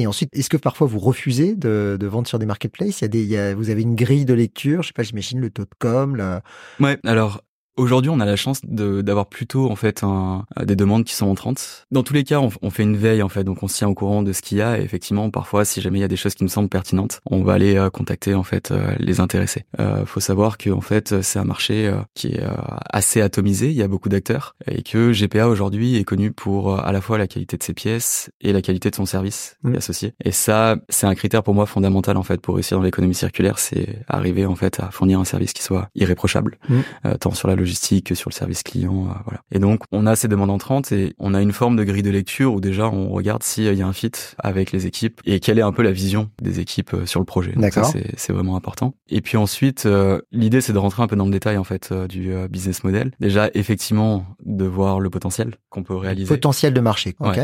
et 0.00 0.06
ensuite, 0.06 0.30
est-ce 0.32 0.50
que 0.50 0.56
parfois 0.56 0.86
vous 0.86 0.98
refusez 0.98 1.54
de, 1.54 1.96
de 1.98 2.06
vendre 2.06 2.28
sur 2.28 2.38
des 2.38 2.46
marketplaces? 2.46 3.00
Il 3.00 3.04
y 3.04 3.04
a 3.04 3.08
des, 3.08 3.24
il 3.24 3.54
vous 3.54 3.70
avez 3.70 3.82
une 3.82 3.94
grille 3.94 4.24
de 4.24 4.34
lecture, 4.34 4.82
je 4.82 4.88
sais 4.88 4.92
pas, 4.92 5.02
j'imagine 5.02 5.40
le 5.40 5.50
taux 5.50 5.64
de 5.64 5.74
com. 5.78 6.16
La... 6.16 6.42
Ouais, 6.80 6.98
alors 7.04 7.42
Aujourd'hui, 7.78 8.10
on 8.10 8.18
a 8.18 8.24
la 8.24 8.34
chance 8.34 8.60
d'avoir 8.64 9.26
plutôt 9.26 9.70
en 9.70 9.76
fait 9.76 10.02
un, 10.02 10.44
des 10.64 10.74
demandes 10.74 11.04
qui 11.04 11.14
sont 11.14 11.28
entrantes. 11.28 11.86
Dans 11.92 12.02
tous 12.02 12.12
les 12.12 12.24
cas, 12.24 12.40
on, 12.40 12.50
on, 12.60 12.70
fait 12.70 12.82
une 12.82 12.96
veille 12.96 13.22
en 13.22 13.28
fait, 13.28 13.44
donc 13.44 13.62
on 13.62 13.68
se 13.68 13.76
tient 13.76 13.86
au 13.86 13.94
courant 13.94 14.24
de 14.24 14.32
ce 14.32 14.42
qu'il 14.42 14.58
y 14.58 14.62
a. 14.62 14.80
Et 14.80 14.82
effectivement, 14.82 15.30
parfois, 15.30 15.64
si 15.64 15.80
jamais 15.80 15.98
il 15.98 16.00
y 16.00 16.04
a 16.04 16.08
des 16.08 16.16
choses 16.16 16.34
qui 16.34 16.42
nous 16.42 16.50
semblent 16.50 16.68
pertinentes, 16.68 17.20
on 17.24 17.44
va 17.44 17.52
aller 17.52 17.76
euh, 17.76 17.88
contacter 17.88 18.34
en 18.34 18.42
fait 18.42 18.72
euh, 18.72 18.96
les 18.98 19.20
intéressés. 19.20 19.64
Euh, 19.78 20.04
faut 20.06 20.18
savoir 20.18 20.58
que 20.58 20.70
en 20.70 20.80
fait, 20.80 21.22
c'est 21.22 21.38
un 21.38 21.44
marché 21.44 21.86
euh, 21.86 22.00
qui 22.14 22.32
est 22.32 22.42
assez 22.90 23.20
atomisé. 23.20 23.68
Il 23.68 23.76
y 23.76 23.82
a 23.82 23.88
beaucoup 23.88 24.08
d'acteurs 24.08 24.56
et 24.66 24.82
que 24.82 25.12
GPA 25.12 25.46
aujourd'hui 25.46 25.94
est 25.94 26.04
connu 26.04 26.32
pour 26.32 26.80
à 26.80 26.90
la 26.90 27.00
fois 27.00 27.16
la 27.16 27.28
qualité 27.28 27.56
de 27.56 27.62
ses 27.62 27.74
pièces 27.74 28.28
et 28.40 28.52
la 28.52 28.60
qualité 28.60 28.90
de 28.90 28.96
son 28.96 29.06
service 29.06 29.56
mmh. 29.62 29.76
associé. 29.76 30.14
Et 30.24 30.32
ça, 30.32 30.74
c'est 30.88 31.06
un 31.06 31.14
critère 31.14 31.44
pour 31.44 31.54
moi 31.54 31.66
fondamental 31.66 32.16
en 32.16 32.24
fait 32.24 32.40
pour 32.40 32.56
réussir 32.56 32.76
dans 32.76 32.82
l'économie 32.82 33.14
circulaire, 33.14 33.60
c'est 33.60 34.00
arriver 34.08 34.46
en 34.46 34.56
fait 34.56 34.80
à 34.80 34.90
fournir 34.90 35.20
un 35.20 35.24
service 35.24 35.52
qui 35.52 35.62
soit 35.62 35.90
irréprochable, 35.94 36.58
mmh. 36.68 37.14
tant 37.20 37.30
sur 37.30 37.46
la 37.46 37.54
logique 37.54 37.67
logistique, 37.68 38.16
sur 38.16 38.30
le 38.30 38.34
service 38.34 38.62
client, 38.62 39.08
euh, 39.08 39.14
voilà. 39.24 39.40
Et 39.52 39.58
donc 39.58 39.82
on 39.92 40.06
a 40.06 40.16
ces 40.16 40.28
demandes 40.28 40.50
entrantes 40.50 40.90
et 40.92 41.14
on 41.18 41.34
a 41.34 41.42
une 41.42 41.52
forme 41.52 41.76
de 41.76 41.84
grille 41.84 42.02
de 42.02 42.10
lecture 42.10 42.54
où 42.54 42.60
déjà 42.60 42.88
on 42.88 43.10
regarde 43.10 43.42
s'il 43.42 43.72
y 43.72 43.82
a 43.82 43.86
un 43.86 43.92
fit 43.92 44.12
avec 44.38 44.72
les 44.72 44.86
équipes 44.86 45.20
et 45.24 45.40
quelle 45.40 45.58
est 45.58 45.62
un 45.62 45.72
peu 45.72 45.82
la 45.82 45.92
vision 45.92 46.30
des 46.40 46.60
équipes 46.60 46.94
euh, 46.94 47.06
sur 47.06 47.20
le 47.20 47.26
projet. 47.26 47.54
Ça 47.70 47.82
c'est 48.16 48.32
vraiment 48.32 48.56
important. 48.56 48.94
Et 49.08 49.20
puis 49.20 49.36
ensuite 49.36 49.86
euh, 49.86 50.20
l'idée 50.32 50.60
c'est 50.60 50.72
de 50.72 50.78
rentrer 50.78 51.02
un 51.02 51.06
peu 51.06 51.16
dans 51.16 51.26
le 51.26 51.30
détail 51.30 51.58
en 51.58 51.64
fait 51.64 51.92
du 51.92 52.32
business 52.48 52.84
model. 52.84 53.12
Déjà 53.20 53.50
effectivement 53.54 54.24
de 54.44 54.64
voir 54.64 55.00
le 55.00 55.10
potentiel 55.10 55.56
qu'on 55.68 55.82
peut 55.82 55.96
réaliser. 55.96 56.28
Potentiel 56.28 56.72
de 56.72 56.80
marché. 56.80 57.14
ok 57.20 57.40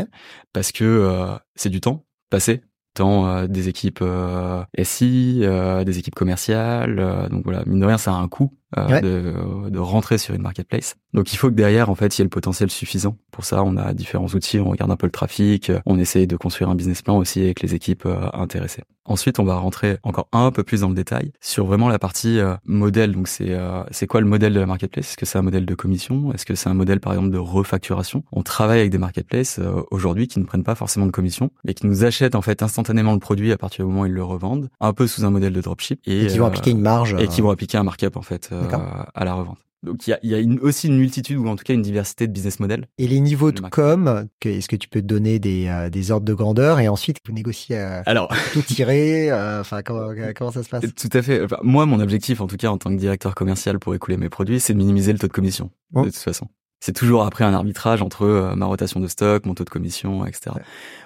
parce 0.53 0.71
que 0.71 1.37
c'est 1.55 1.69
du 1.69 1.81
temps 1.81 2.05
passé 2.29 2.61
tant 2.93 3.45
des 3.45 3.67
équipes 3.67 4.03
SI, 4.81 5.41
des 5.85 5.99
équipes 5.99 6.15
commerciales. 6.15 7.27
donc 7.29 7.43
voilà, 7.43 7.63
mine 7.65 7.79
de 7.79 7.85
rien, 7.85 7.97
ça 7.97 8.13
a 8.13 8.15
un 8.15 8.27
coût 8.27 8.53
de, 8.75 9.69
de 9.69 9.79
rentrer 9.79 10.17
sur 10.17 10.35
une 10.35 10.41
marketplace. 10.41 10.95
Donc 11.13 11.33
il 11.33 11.37
faut 11.37 11.49
que 11.49 11.55
derrière, 11.55 11.89
en 11.89 11.95
fait, 11.95 12.17
il 12.17 12.19
y 12.19 12.23
ait 12.23 12.25
le 12.25 12.29
potentiel 12.29 12.69
suffisant. 12.69 13.17
Pour 13.31 13.45
ça, 13.45 13.63
on 13.63 13.77
a 13.77 13.93
différents 13.93 14.27
outils, 14.27 14.59
on 14.59 14.69
regarde 14.69 14.91
un 14.91 14.97
peu 14.97 15.07
le 15.07 15.11
trafic, 15.11 15.71
on 15.85 15.97
essaye 15.99 16.27
de 16.27 16.37
construire 16.37 16.69
un 16.69 16.75
business 16.75 17.01
plan 17.01 17.17
aussi 17.17 17.41
avec 17.41 17.61
les 17.61 17.73
équipes 17.73 18.07
intéressées. 18.33 18.83
Ensuite, 19.07 19.39
on 19.39 19.43
va 19.43 19.55
rentrer 19.57 19.97
encore 20.01 20.27
un 20.31 20.51
peu 20.51 20.63
plus 20.63 20.81
dans 20.81 20.89
le 20.89 20.95
détail 20.95 21.31
sur 21.39 21.67
vraiment 21.67 21.89
la 21.89 21.99
partie 21.99 22.39
modèle. 22.65 23.11
Donc 23.11 23.27
c'est 23.27 23.55
c'est 23.91 24.07
quoi 24.07 24.19
le 24.19 24.27
modèle 24.27 24.53
de 24.53 24.59
la 24.59 24.65
marketplace? 24.65 25.09
Est-ce 25.09 25.17
que 25.17 25.25
c'est 25.25 25.37
un 25.37 25.43
modèle 25.43 25.65
de 25.65 25.75
commission? 25.75 26.33
Est-ce 26.33 26.45
que 26.45 26.55
c'est 26.55 26.69
un 26.69 26.73
modèle 26.73 26.99
par 26.99 27.13
exemple 27.13 27.29
de 27.29 27.37
refacturation? 27.37 28.23
On 28.31 28.41
travaille 28.41 28.79
avec 28.79 28.91
des 28.91 28.97
marketplaces 28.97 29.59
aujourd'hui 29.91 30.27
qui 30.27 30.39
ne 30.39 30.45
prennent 30.45 30.63
pas 30.63 30.75
forcément 30.75 31.05
de 31.05 31.11
commission, 31.11 31.51
mais 31.63 31.73
qui 31.73 31.85
nous 31.85 32.03
achètent 32.03 32.35
en 32.35 32.41
fait 32.41 32.63
instantanément 32.63 33.13
le 33.13 33.19
produit 33.19 33.51
à 33.51 33.57
partir 33.57 33.85
du 33.85 33.91
moment 33.91 34.03
où 34.03 34.05
ils 34.07 34.11
le 34.11 34.23
revendent, 34.23 34.69
un 34.81 34.93
peu 34.93 35.05
sous 35.07 35.23
un 35.23 35.29
modèle 35.29 35.53
de 35.53 35.61
dropship 35.61 35.99
et, 36.05 36.27
qui 36.27 36.37
vont 36.39 36.47
appliquer 36.47 36.71
une 36.71 36.81
marge 36.81 37.15
et 37.19 37.27
qui 37.27 37.41
vont 37.41 37.51
appliquer 37.51 37.77
un 37.77 37.83
markup 37.83 38.17
en 38.17 38.23
fait 38.23 38.49
à 38.73 39.25
la 39.25 39.33
revente. 39.33 39.59
Donc 39.85 40.07
il 40.07 40.09
y 40.09 40.13
a, 40.13 40.19
y 40.23 40.33
a 40.33 40.39
une, 40.39 40.59
aussi 40.59 40.87
une 40.87 40.97
multitude 40.97 41.37
ou 41.37 41.47
en 41.47 41.55
tout 41.55 41.63
cas 41.63 41.73
une 41.73 41.83
diversité 41.83 42.27
de 42.27 42.33
business 42.33 42.59
models. 42.59 42.87
Et 42.97 43.07
les 43.07 43.19
niveaux 43.19 43.51
de 43.51 43.61
com, 43.61 44.27
est-ce 44.43 44.67
que 44.67 44.75
tu 44.75 44.89
peux 44.89 45.01
te 45.01 45.05
donner 45.05 45.39
des, 45.39 45.67
euh, 45.67 45.89
des 45.89 46.11
ordres 46.11 46.25
de 46.25 46.33
grandeur 46.33 46.79
et 46.79 46.87
ensuite 46.87 47.17
vous 47.25 47.33
négociez 47.33 47.77
euh, 47.77 48.01
Alors 48.05 48.33
tout 48.51 48.61
tirer 48.63 49.31
euh, 49.31 49.61
Enfin 49.61 49.83
comment, 49.83 50.09
comment 50.35 50.51
ça 50.51 50.63
se 50.63 50.69
passe? 50.69 50.83
Tout 50.95 51.09
à 51.13 51.21
fait. 51.21 51.41
moi 51.61 51.85
mon 51.85 51.99
objectif 51.99 52.41
en 52.41 52.47
tout 52.47 52.57
cas 52.57 52.69
en 52.69 52.77
tant 52.77 52.89
que 52.89 52.95
directeur 52.95 53.35
commercial 53.35 53.79
pour 53.79 53.93
écouler 53.93 54.17
mes 54.17 54.29
produits, 54.29 54.59
c'est 54.59 54.73
de 54.73 54.79
minimiser 54.79 55.13
le 55.13 55.19
taux 55.19 55.27
de 55.27 55.33
commission 55.33 55.69
de 55.93 56.03
toute 56.03 56.15
façon. 56.15 56.47
C'est 56.81 56.93
toujours 56.93 57.23
après 57.23 57.45
un 57.45 57.53
arbitrage 57.53 58.01
entre 58.01 58.53
ma 58.55 58.65
rotation 58.65 58.99
de 58.99 59.07
stock, 59.07 59.45
mon 59.45 59.55
taux 59.55 59.63
de 59.63 59.69
commission, 59.69 60.25
etc. 60.25 60.57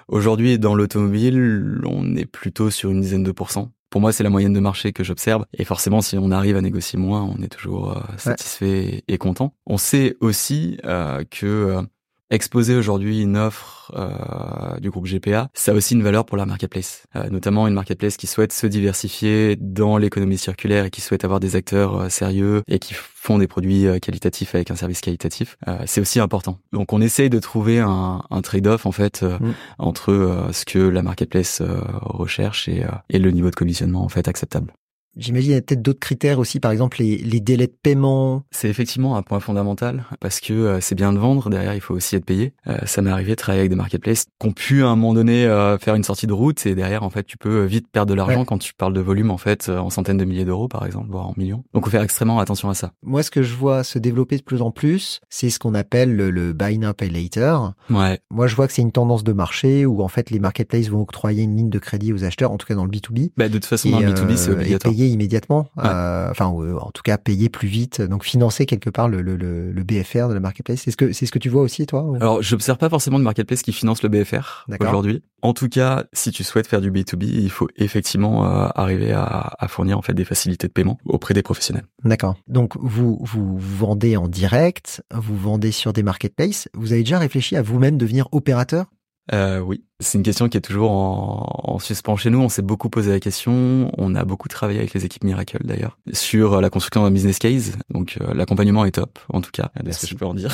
Aujourd'hui, 0.08 0.58
dans 0.58 0.74
l'automobile, 0.74 1.80
on 1.86 2.16
est 2.16 2.26
plutôt 2.26 2.70
sur 2.70 2.90
une 2.90 3.00
dizaine 3.00 3.22
de 3.22 3.32
pourcents 3.32 3.70
pour 3.90 4.00
moi, 4.00 4.12
c'est 4.12 4.22
la 4.22 4.30
moyenne 4.30 4.52
de 4.52 4.60
marché 4.60 4.92
que 4.92 5.02
j'observe. 5.02 5.44
Et 5.52 5.64
forcément, 5.64 6.00
si 6.00 6.16
on 6.16 6.30
arrive 6.30 6.56
à 6.56 6.62
négocier 6.62 6.98
moins, 6.98 7.22
on 7.22 7.42
est 7.42 7.48
toujours 7.48 7.96
euh, 7.96 8.00
satisfait 8.16 9.02
et 9.08 9.18
content. 9.18 9.52
On 9.66 9.78
sait 9.78 10.16
aussi 10.20 10.78
euh, 10.84 11.24
que 11.28 11.46
euh, 11.46 11.82
exposer 12.30 12.76
aujourd'hui 12.76 13.22
une 13.22 13.36
offre 13.36 13.92
euh, 13.96 14.78
du 14.80 14.90
groupe 14.90 15.06
GPA, 15.06 15.48
ça 15.54 15.72
a 15.72 15.74
aussi 15.74 15.94
une 15.94 16.02
valeur 16.02 16.24
pour 16.24 16.36
la 16.36 16.46
marketplace, 16.46 17.06
euh, 17.16 17.28
notamment 17.28 17.66
une 17.66 17.74
marketplace 17.74 18.16
qui 18.16 18.26
souhaite 18.26 18.52
se 18.52 18.66
diversifier 18.66 19.56
dans 19.56 19.96
l'économie 19.98 20.38
circulaire 20.38 20.84
et 20.84 20.90
qui 20.90 21.00
souhaite 21.00 21.24
avoir 21.24 21.40
des 21.40 21.56
acteurs 21.56 21.96
euh, 21.96 22.08
sérieux 22.08 22.62
et 22.68 22.78
qui 22.78 22.94
font 22.94 23.38
des 23.38 23.48
produits 23.48 23.86
qualitatifs 24.00 24.54
avec 24.54 24.70
un 24.70 24.76
service 24.76 25.02
qualitatif. 25.02 25.58
c'est 25.84 26.00
aussi 26.00 26.20
important. 26.20 26.58
Donc 26.72 26.94
on 26.94 27.02
essaye 27.02 27.28
de 27.28 27.38
trouver 27.38 27.78
un, 27.78 28.22
un 28.30 28.40
trade-off 28.40 28.86
en 28.86 28.92
fait 28.92 29.22
mm. 29.22 29.52
entre 29.78 30.48
ce 30.52 30.64
que 30.64 30.78
la 30.78 31.02
marketplace 31.02 31.60
recherche 32.00 32.66
et, 32.68 32.86
et 33.10 33.18
le 33.18 33.30
niveau 33.30 33.50
de 33.50 33.54
commissionnement 33.54 34.02
en 34.02 34.08
fait 34.08 34.26
acceptable. 34.26 34.72
J'imagine 35.16 35.48
qu'il 35.48 35.54
y 35.54 35.58
a 35.58 35.62
peut-être 35.62 35.82
d'autres 35.82 36.00
critères 36.00 36.38
aussi, 36.38 36.60
par 36.60 36.70
exemple 36.70 36.98
les, 37.00 37.18
les 37.18 37.40
délais 37.40 37.66
de 37.66 37.76
paiement. 37.82 38.44
C'est 38.50 38.68
effectivement 38.68 39.16
un 39.16 39.22
point 39.22 39.40
fondamental 39.40 40.04
parce 40.20 40.40
que 40.40 40.52
euh, 40.52 40.80
c'est 40.80 40.94
bien 40.94 41.12
de 41.12 41.18
vendre, 41.18 41.50
derrière 41.50 41.74
il 41.74 41.80
faut 41.80 41.94
aussi 41.94 42.16
être 42.16 42.24
payé. 42.24 42.54
Euh, 42.66 42.78
ça 42.86 43.02
m'est 43.02 43.10
arrivé 43.10 43.32
de 43.32 43.36
travailler 43.36 43.60
avec 43.60 43.70
des 43.70 43.76
marketplaces 43.76 44.26
qui 44.38 44.46
ont 44.46 44.52
pu 44.52 44.84
à 44.84 44.88
un 44.88 44.96
moment 44.96 45.14
donné 45.14 45.46
euh, 45.46 45.78
faire 45.78 45.94
une 45.94 46.04
sortie 46.04 46.26
de 46.26 46.32
route 46.32 46.64
et 46.66 46.74
derrière 46.74 47.02
en 47.02 47.10
fait 47.10 47.24
tu 47.24 47.36
peux 47.36 47.64
vite 47.64 47.88
perdre 47.90 48.10
de 48.10 48.14
l'argent 48.14 48.44
quand 48.44 48.58
tu 48.58 48.72
parles 48.74 48.92
de 48.92 49.00
volume 49.00 49.30
en 49.30 49.38
fait 49.38 49.68
en 49.68 49.90
centaines 49.90 50.18
de 50.18 50.24
milliers 50.24 50.44
d'euros 50.44 50.68
par 50.68 50.86
exemple, 50.86 51.08
voire 51.10 51.26
en 51.26 51.34
millions. 51.36 51.64
Donc 51.74 51.84
faut 51.84 51.90
faire 51.90 52.02
extrêmement 52.02 52.38
attention 52.38 52.70
à 52.70 52.74
ça. 52.74 52.92
Moi 53.02 53.22
ce 53.22 53.30
que 53.30 53.42
je 53.42 53.54
vois 53.54 53.82
se 53.82 53.98
développer 53.98 54.36
de 54.36 54.42
plus 54.42 54.62
en 54.62 54.70
plus, 54.70 55.20
c'est 55.28 55.50
ce 55.50 55.58
qu'on 55.58 55.74
appelle 55.74 56.14
le, 56.14 56.30
le, 56.30 56.52
buy 56.52 56.78
now 56.78 56.92
pay 56.92 57.10
later. 57.10 57.72
Ouais. 57.90 58.20
Moi 58.30 58.46
je 58.46 58.54
vois 58.54 58.68
que 58.68 58.72
c'est 58.72 58.82
une 58.82 58.92
tendance 58.92 59.24
de 59.24 59.32
marché 59.32 59.86
où 59.86 60.02
en 60.02 60.08
fait 60.08 60.30
les 60.30 60.38
marketplaces 60.38 60.88
vont 60.88 61.02
octroyer 61.02 61.42
une 61.42 61.56
ligne 61.56 61.70
de 61.70 61.78
crédit 61.78 62.12
aux 62.12 62.24
acheteurs, 62.24 62.52
en 62.52 62.56
tout 62.56 62.66
cas 62.66 62.74
dans 62.74 62.84
le 62.84 62.90
B2B. 62.90 63.32
Bah, 63.36 63.48
de 63.48 63.54
toute 63.54 63.66
façon 63.66 63.90
dans 63.90 64.00
le 64.00 64.12
B2B 64.12 64.36
c'est 64.36 64.50
obligatoire. 64.50 64.94
Payer 65.00 65.12
immédiatement. 65.12 65.68
Euh, 65.78 66.30
enfin 66.30 66.52
euh, 66.52 66.76
en 66.78 66.90
tout 66.90 67.02
cas 67.02 67.16
payer 67.16 67.48
plus 67.48 67.68
vite, 67.68 68.02
donc 68.02 68.24
financer 68.24 68.66
quelque 68.66 68.90
part 68.90 69.08
le, 69.08 69.22
le, 69.22 69.36
le 69.36 69.82
BFR 69.82 70.28
de 70.28 70.34
la 70.34 70.40
marketplace. 70.40 70.82
C'est 70.84 70.90
ce 70.90 70.96
que 70.96 71.12
c'est 71.12 71.26
ce 71.26 71.32
que 71.32 71.38
tu 71.38 71.48
vois 71.48 71.62
aussi 71.62 71.86
toi 71.86 72.12
Alors 72.20 72.42
j'observe 72.42 72.78
pas 72.78 72.90
forcément 72.90 73.18
de 73.18 73.24
marketplace 73.24 73.62
qui 73.62 73.72
finance 73.72 74.02
le 74.02 74.08
BFR 74.08 74.66
aujourd'hui. 74.80 75.22
En 75.42 75.54
tout 75.54 75.68
cas, 75.68 76.04
si 76.12 76.32
tu 76.32 76.44
souhaites 76.44 76.66
faire 76.66 76.82
du 76.82 76.90
B2B, 76.90 77.24
il 77.24 77.50
faut 77.50 77.68
effectivement 77.76 78.44
euh, 78.44 78.68
arriver 78.74 79.12
à, 79.12 79.54
à, 79.58 79.68
fournir 79.68 79.96
en 79.96 80.02
fait 80.02 80.12
des 80.12 80.26
facilités 80.26 80.66
de 80.66 80.72
paiement 80.72 80.98
auprès 81.06 81.32
des 81.32 81.42
professionnels. 81.42 81.84
D'accord. 82.04 82.36
Donc 82.46 82.76
vous, 82.78 83.18
vous 83.22 83.56
vendez 83.58 84.18
en 84.18 84.28
direct, 84.28 85.02
vous 85.14 85.36
vendez 85.36 85.72
sur 85.72 85.94
des 85.94 86.02
marketplaces. 86.02 86.68
Vous 86.74 86.92
avez 86.92 87.02
déjà 87.02 87.18
réfléchi 87.18 87.56
à 87.56 87.62
vous-même 87.62 87.96
devenir 87.96 88.28
opérateur? 88.32 88.86
Euh, 89.32 89.60
oui, 89.60 89.84
c'est 90.00 90.18
une 90.18 90.24
question 90.24 90.48
qui 90.48 90.56
est 90.56 90.60
toujours 90.60 90.90
en, 90.90 91.62
en, 91.64 91.78
suspens 91.78 92.16
chez 92.16 92.30
nous. 92.30 92.40
On 92.40 92.48
s'est 92.48 92.62
beaucoup 92.62 92.90
posé 92.90 93.10
la 93.10 93.20
question. 93.20 93.90
On 93.96 94.14
a 94.14 94.24
beaucoup 94.24 94.48
travaillé 94.48 94.78
avec 94.78 94.92
les 94.94 95.04
équipes 95.04 95.24
Miracle 95.24 95.58
d'ailleurs 95.64 95.98
sur 96.12 96.60
la 96.60 96.70
construction 96.70 97.02
d'un 97.02 97.10
business 97.10 97.38
case. 97.38 97.76
Donc 97.90 98.18
euh, 98.20 98.34
l'accompagnement 98.34 98.84
est 98.84 98.92
top, 98.92 99.18
en 99.32 99.40
tout 99.40 99.50
cas, 99.52 99.70
ce 99.90 100.00
que 100.00 100.06
je 100.06 100.14
peux 100.14 100.26
en 100.26 100.34
dire. 100.34 100.52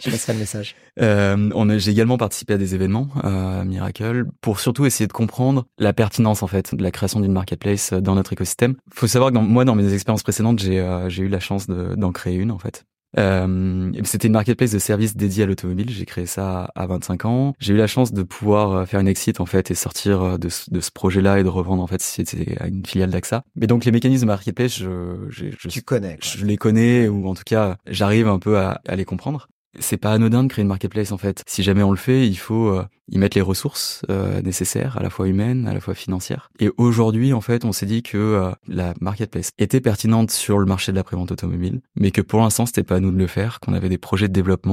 je 0.00 0.10
passerai 0.10 0.32
le 0.34 0.38
message. 0.38 0.76
Euh, 1.00 1.50
on 1.54 1.78
j'ai 1.78 1.92
également 1.92 2.18
participé 2.18 2.54
à 2.54 2.58
des 2.58 2.74
événements 2.74 3.08
euh, 3.24 3.64
Miracle 3.64 4.24
pour 4.40 4.60
surtout 4.60 4.84
essayer 4.86 5.06
de 5.06 5.12
comprendre 5.12 5.66
la 5.78 5.92
pertinence 5.92 6.42
en 6.42 6.46
fait 6.46 6.74
de 6.74 6.82
la 6.82 6.90
création 6.90 7.20
d'une 7.20 7.32
marketplace 7.32 7.92
dans 7.92 8.16
notre 8.16 8.32
écosystème. 8.32 8.74
Faut 8.92 9.06
savoir 9.06 9.30
que 9.30 9.34
dans, 9.34 9.42
moi, 9.42 9.64
dans 9.64 9.76
mes 9.76 9.94
expériences 9.94 10.24
précédentes, 10.24 10.58
j'ai 10.58 10.80
euh, 10.80 11.08
j'ai 11.08 11.22
eu 11.22 11.28
la 11.28 11.40
chance 11.40 11.68
d'en 11.68 12.12
créer 12.12 12.36
une 12.36 12.50
en 12.50 12.58
fait. 12.58 12.84
Euh, 13.18 13.90
c'était 14.04 14.28
une 14.28 14.34
marketplace 14.34 14.70
de 14.70 14.78
services 14.78 15.16
dédiée 15.16 15.44
à 15.44 15.46
l'automobile. 15.46 15.90
J'ai 15.90 16.06
créé 16.06 16.26
ça 16.26 16.70
à 16.74 16.86
25 16.86 17.24
ans. 17.24 17.54
J'ai 17.58 17.74
eu 17.74 17.76
la 17.76 17.86
chance 17.86 18.12
de 18.12 18.22
pouvoir 18.22 18.72
euh, 18.72 18.84
faire 18.86 19.00
une 19.00 19.08
exit 19.08 19.40
en 19.40 19.46
fait 19.46 19.70
et 19.70 19.74
sortir 19.74 20.22
euh, 20.22 20.38
de, 20.38 20.48
de 20.70 20.80
ce 20.80 20.90
projet-là 20.90 21.40
et 21.40 21.42
de 21.42 21.48
revendre 21.48 21.82
en 21.82 21.86
fait 21.86 22.00
c'était 22.00 22.56
à 22.60 22.68
une 22.68 22.86
filiale 22.86 23.10
d'AXA. 23.10 23.42
Mais 23.56 23.66
donc 23.66 23.84
les 23.84 23.92
mécanismes 23.92 24.22
de 24.22 24.26
marketplace, 24.26 24.78
je, 24.78 25.26
je, 25.28 25.46
je 25.58 25.68
tu 25.68 25.82
connais, 25.82 26.18
je 26.22 26.44
les 26.44 26.56
connais 26.56 27.08
ou 27.08 27.26
en 27.26 27.34
tout 27.34 27.42
cas 27.44 27.76
j'arrive 27.86 28.28
un 28.28 28.38
peu 28.38 28.58
à, 28.58 28.80
à 28.86 28.96
les 28.96 29.04
comprendre 29.04 29.48
c'est 29.78 29.96
pas 29.96 30.12
anodin 30.12 30.42
de 30.42 30.48
créer 30.48 30.62
une 30.62 30.68
marketplace 30.68 31.12
en 31.12 31.18
fait. 31.18 31.42
Si 31.46 31.62
jamais 31.62 31.82
on 31.82 31.90
le 31.90 31.96
fait, 31.96 32.26
il 32.26 32.36
faut 32.36 32.68
euh, 32.68 32.84
y 33.08 33.18
mettre 33.18 33.36
les 33.36 33.42
ressources 33.42 34.02
euh, 34.10 34.42
nécessaires, 34.42 34.98
à 34.98 35.02
la 35.02 35.10
fois 35.10 35.28
humaines, 35.28 35.66
à 35.68 35.74
la 35.74 35.80
fois 35.80 35.94
financières. 35.94 36.50
Et 36.58 36.70
aujourd'hui, 36.76 37.32
en 37.32 37.40
fait, 37.40 37.64
on 37.64 37.72
s'est 37.72 37.86
dit 37.86 38.02
que 38.02 38.18
euh, 38.18 38.50
la 38.66 38.94
marketplace 39.00 39.50
était 39.58 39.80
pertinente 39.80 40.30
sur 40.30 40.58
le 40.58 40.66
marché 40.66 40.92
de 40.92 40.96
la 40.96 41.04
prévente 41.04 41.30
automobile, 41.30 41.80
mais 41.94 42.10
que 42.10 42.20
pour 42.20 42.40
l'instant, 42.40 42.66
c'était 42.66 42.82
pas 42.82 42.96
à 42.96 43.00
nous 43.00 43.12
de 43.12 43.18
le 43.18 43.26
faire, 43.26 43.60
qu'on 43.60 43.74
avait 43.74 43.88
des 43.88 43.98
projets 43.98 44.28
de 44.28 44.32
développement 44.32 44.70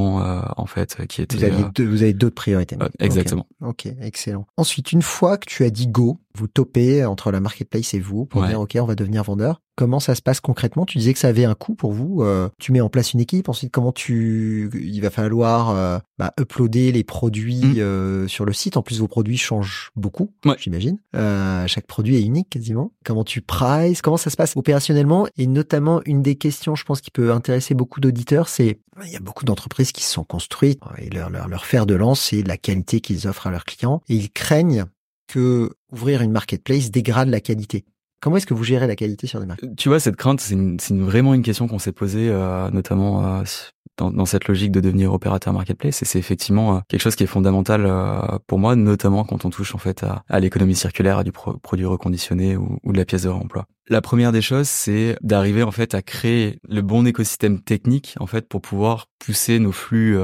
en 0.58 0.66
fait 0.66 1.06
qui 1.08 1.22
étaient. 1.22 1.38
Vous, 1.38 1.44
aviez 1.44 1.86
vous 1.86 2.04
avez 2.04 2.14
d'autres 2.14 2.36
priorités. 2.36 2.78
exactement. 3.00 3.48
ok, 3.62 3.88
excellent. 4.02 4.48
Ensuite, 4.58 4.92
une 4.92 5.02
fois 5.02 5.38
que 5.38 5.46
tu 5.46 5.64
as 5.64 5.70
dit 5.70 5.88
go, 5.88 6.20
vous 6.38 6.48
topez 6.48 7.06
entre 7.06 7.32
la 7.32 7.40
marketplace 7.40 7.94
et 7.94 8.00
vous 8.00 8.26
pour 8.26 8.46
dire 8.46 8.60
ok 8.60 8.78
on 8.80 8.86
va 8.86 8.96
devenir 8.96 9.24
vendeur. 9.24 9.62
Comment 9.78 10.00
ça 10.00 10.16
se 10.16 10.24
passe 10.24 10.40
concrètement? 10.40 10.88
Tu 10.88 10.98
disais 10.98 11.14
que 11.14 11.20
ça 11.20 11.28
avait 11.28 11.46
un 11.46 11.54
coût 11.54 11.76
pour 11.76 11.92
vous. 11.92 12.24
Euh, 12.24 12.50
tu 12.60 12.72
mets 12.72 12.82
en 12.82 12.90
place 12.90 13.14
une 13.14 13.20
équipe. 13.20 13.48
Ensuite, 13.48 13.72
comment 13.72 13.92
tu 13.92 14.72
Il 14.74 15.00
va 15.02 15.12
falloir 15.12 15.70
euh, 15.70 16.00
bah, 16.18 16.34
uploader 16.40 16.92
les 16.92 17.04
produits 17.04 17.62
mm. 17.64 17.78
euh, 17.78 18.28
sur 18.28 18.44
le 18.44 18.54
site. 18.54 18.76
En 18.76 18.82
plus, 18.82 19.00
vos 19.00 19.08
produits 19.08 19.38
changent 19.38 19.92
beaucoup, 19.96 20.32
j'imagine. 20.58 20.98
chaque 21.14 21.86
produit 21.86 22.16
est 22.16 22.24
unique 22.24 22.50
quasiment. 22.50 22.92
Comment 23.06 23.24
tu 23.24 23.42
prices 23.42 24.02
Comment 24.02 24.18
ça 24.18 24.32
se 24.32 24.36
passe 24.36 24.58
opérationnellement? 24.58 25.28
Et 25.38 25.46
notamment, 25.46 26.02
une 26.08 26.24
des 26.24 26.38
questions, 26.38 26.74
je 26.74 26.84
pense, 26.84 27.00
qui 27.00 27.12
peut 27.12 27.32
intéresser 27.32 27.76
beaucoup 27.76 28.02
d'auditeurs, 28.02 28.50
c'est 28.50 28.80
il 29.06 29.12
y 29.12 29.16
a 29.16 29.20
beaucoup 29.20 29.46
d'entreprises 29.46 29.92
qui 29.92 30.04
se 30.04 30.12
sont 30.12 30.24
construites 30.24 30.82
et 30.98 31.12
leur, 31.12 31.30
leur, 31.30 31.48
leur 31.48 31.66
fer 31.66 31.86
de 31.86 31.94
lance, 31.94 32.20
c'est 32.20 32.42
la 32.42 32.58
qualité 32.58 33.00
qu'ils 33.00 33.28
offrent 33.28 33.46
à 33.46 33.52
leurs 33.52 33.66
clients. 33.66 34.02
Et 34.10 34.16
ils 34.16 34.32
craignent 34.32 34.86
que 35.28 35.72
ouvrir 35.92 36.22
une 36.22 36.32
marketplace 36.32 36.92
dégrade 36.92 37.30
la 37.30 37.40
qualité. 37.40 37.86
Comment 38.20 38.38
est-ce 38.38 38.48
que 38.48 38.56
vous 38.56 38.64
gérez 38.64 38.88
la 38.88 38.96
qualité 38.96 39.28
sur 39.28 39.40
des 39.40 39.46
marques? 39.46 39.64
Tu 39.78 39.90
vois, 39.90 40.00
cette 40.00 40.16
crainte, 40.16 40.42
c'est 40.42 40.58
vraiment 40.98 41.34
une 41.36 41.44
question 41.44 41.68
qu'on 41.68 41.78
s'est 41.78 41.92
posée, 41.92 42.30
euh, 42.30 42.70
notamment 42.72 43.24
euh, 43.24 43.44
dans, 43.98 44.26
cette 44.26 44.48
logique 44.48 44.72
de 44.72 44.80
devenir 44.80 45.14
opérateur 45.14 45.54
marketplace. 45.54 46.02
Et 46.02 46.06
c'est 46.06 46.18
effectivement 46.18 46.78
euh, 46.78 46.80
quelque 46.88 47.02
chose 47.02 47.16
qui 47.16 47.24
est 47.24 47.28
fondamental 47.28 47.88
pour 48.48 48.58
moi, 48.58 48.76
notamment 48.76 49.24
quand 49.24 49.46
on 49.46 49.52
touche 49.52 49.76
en 49.76 49.78
fait 49.78 50.04
à, 50.04 50.40
l'économie 50.40 50.76
circulaire, 50.76 51.20
à 51.20 51.24
du 51.24 51.32
produit 51.32 51.86
reconditionné 51.86 52.58
ou, 52.58 52.80
ou, 52.84 52.92
de 52.92 52.98
la 52.98 53.06
pièce 53.06 53.24
de 53.24 53.30
réemploi. 53.30 53.66
La 53.88 54.02
première 54.02 54.32
des 54.32 54.42
choses, 54.42 54.68
c'est 54.68 55.16
d'arriver 55.22 55.62
en 55.62 55.72
fait 55.72 55.94
à 55.94 56.02
créer 56.02 56.60
le 56.68 56.82
bon 56.82 57.06
écosystème 57.06 57.62
technique 57.62 58.16
en 58.20 58.26
fait 58.26 58.48
pour 58.48 58.62
pouvoir 58.62 59.06
pousser 59.20 59.60
nos 59.60 59.72
flux 59.72 60.18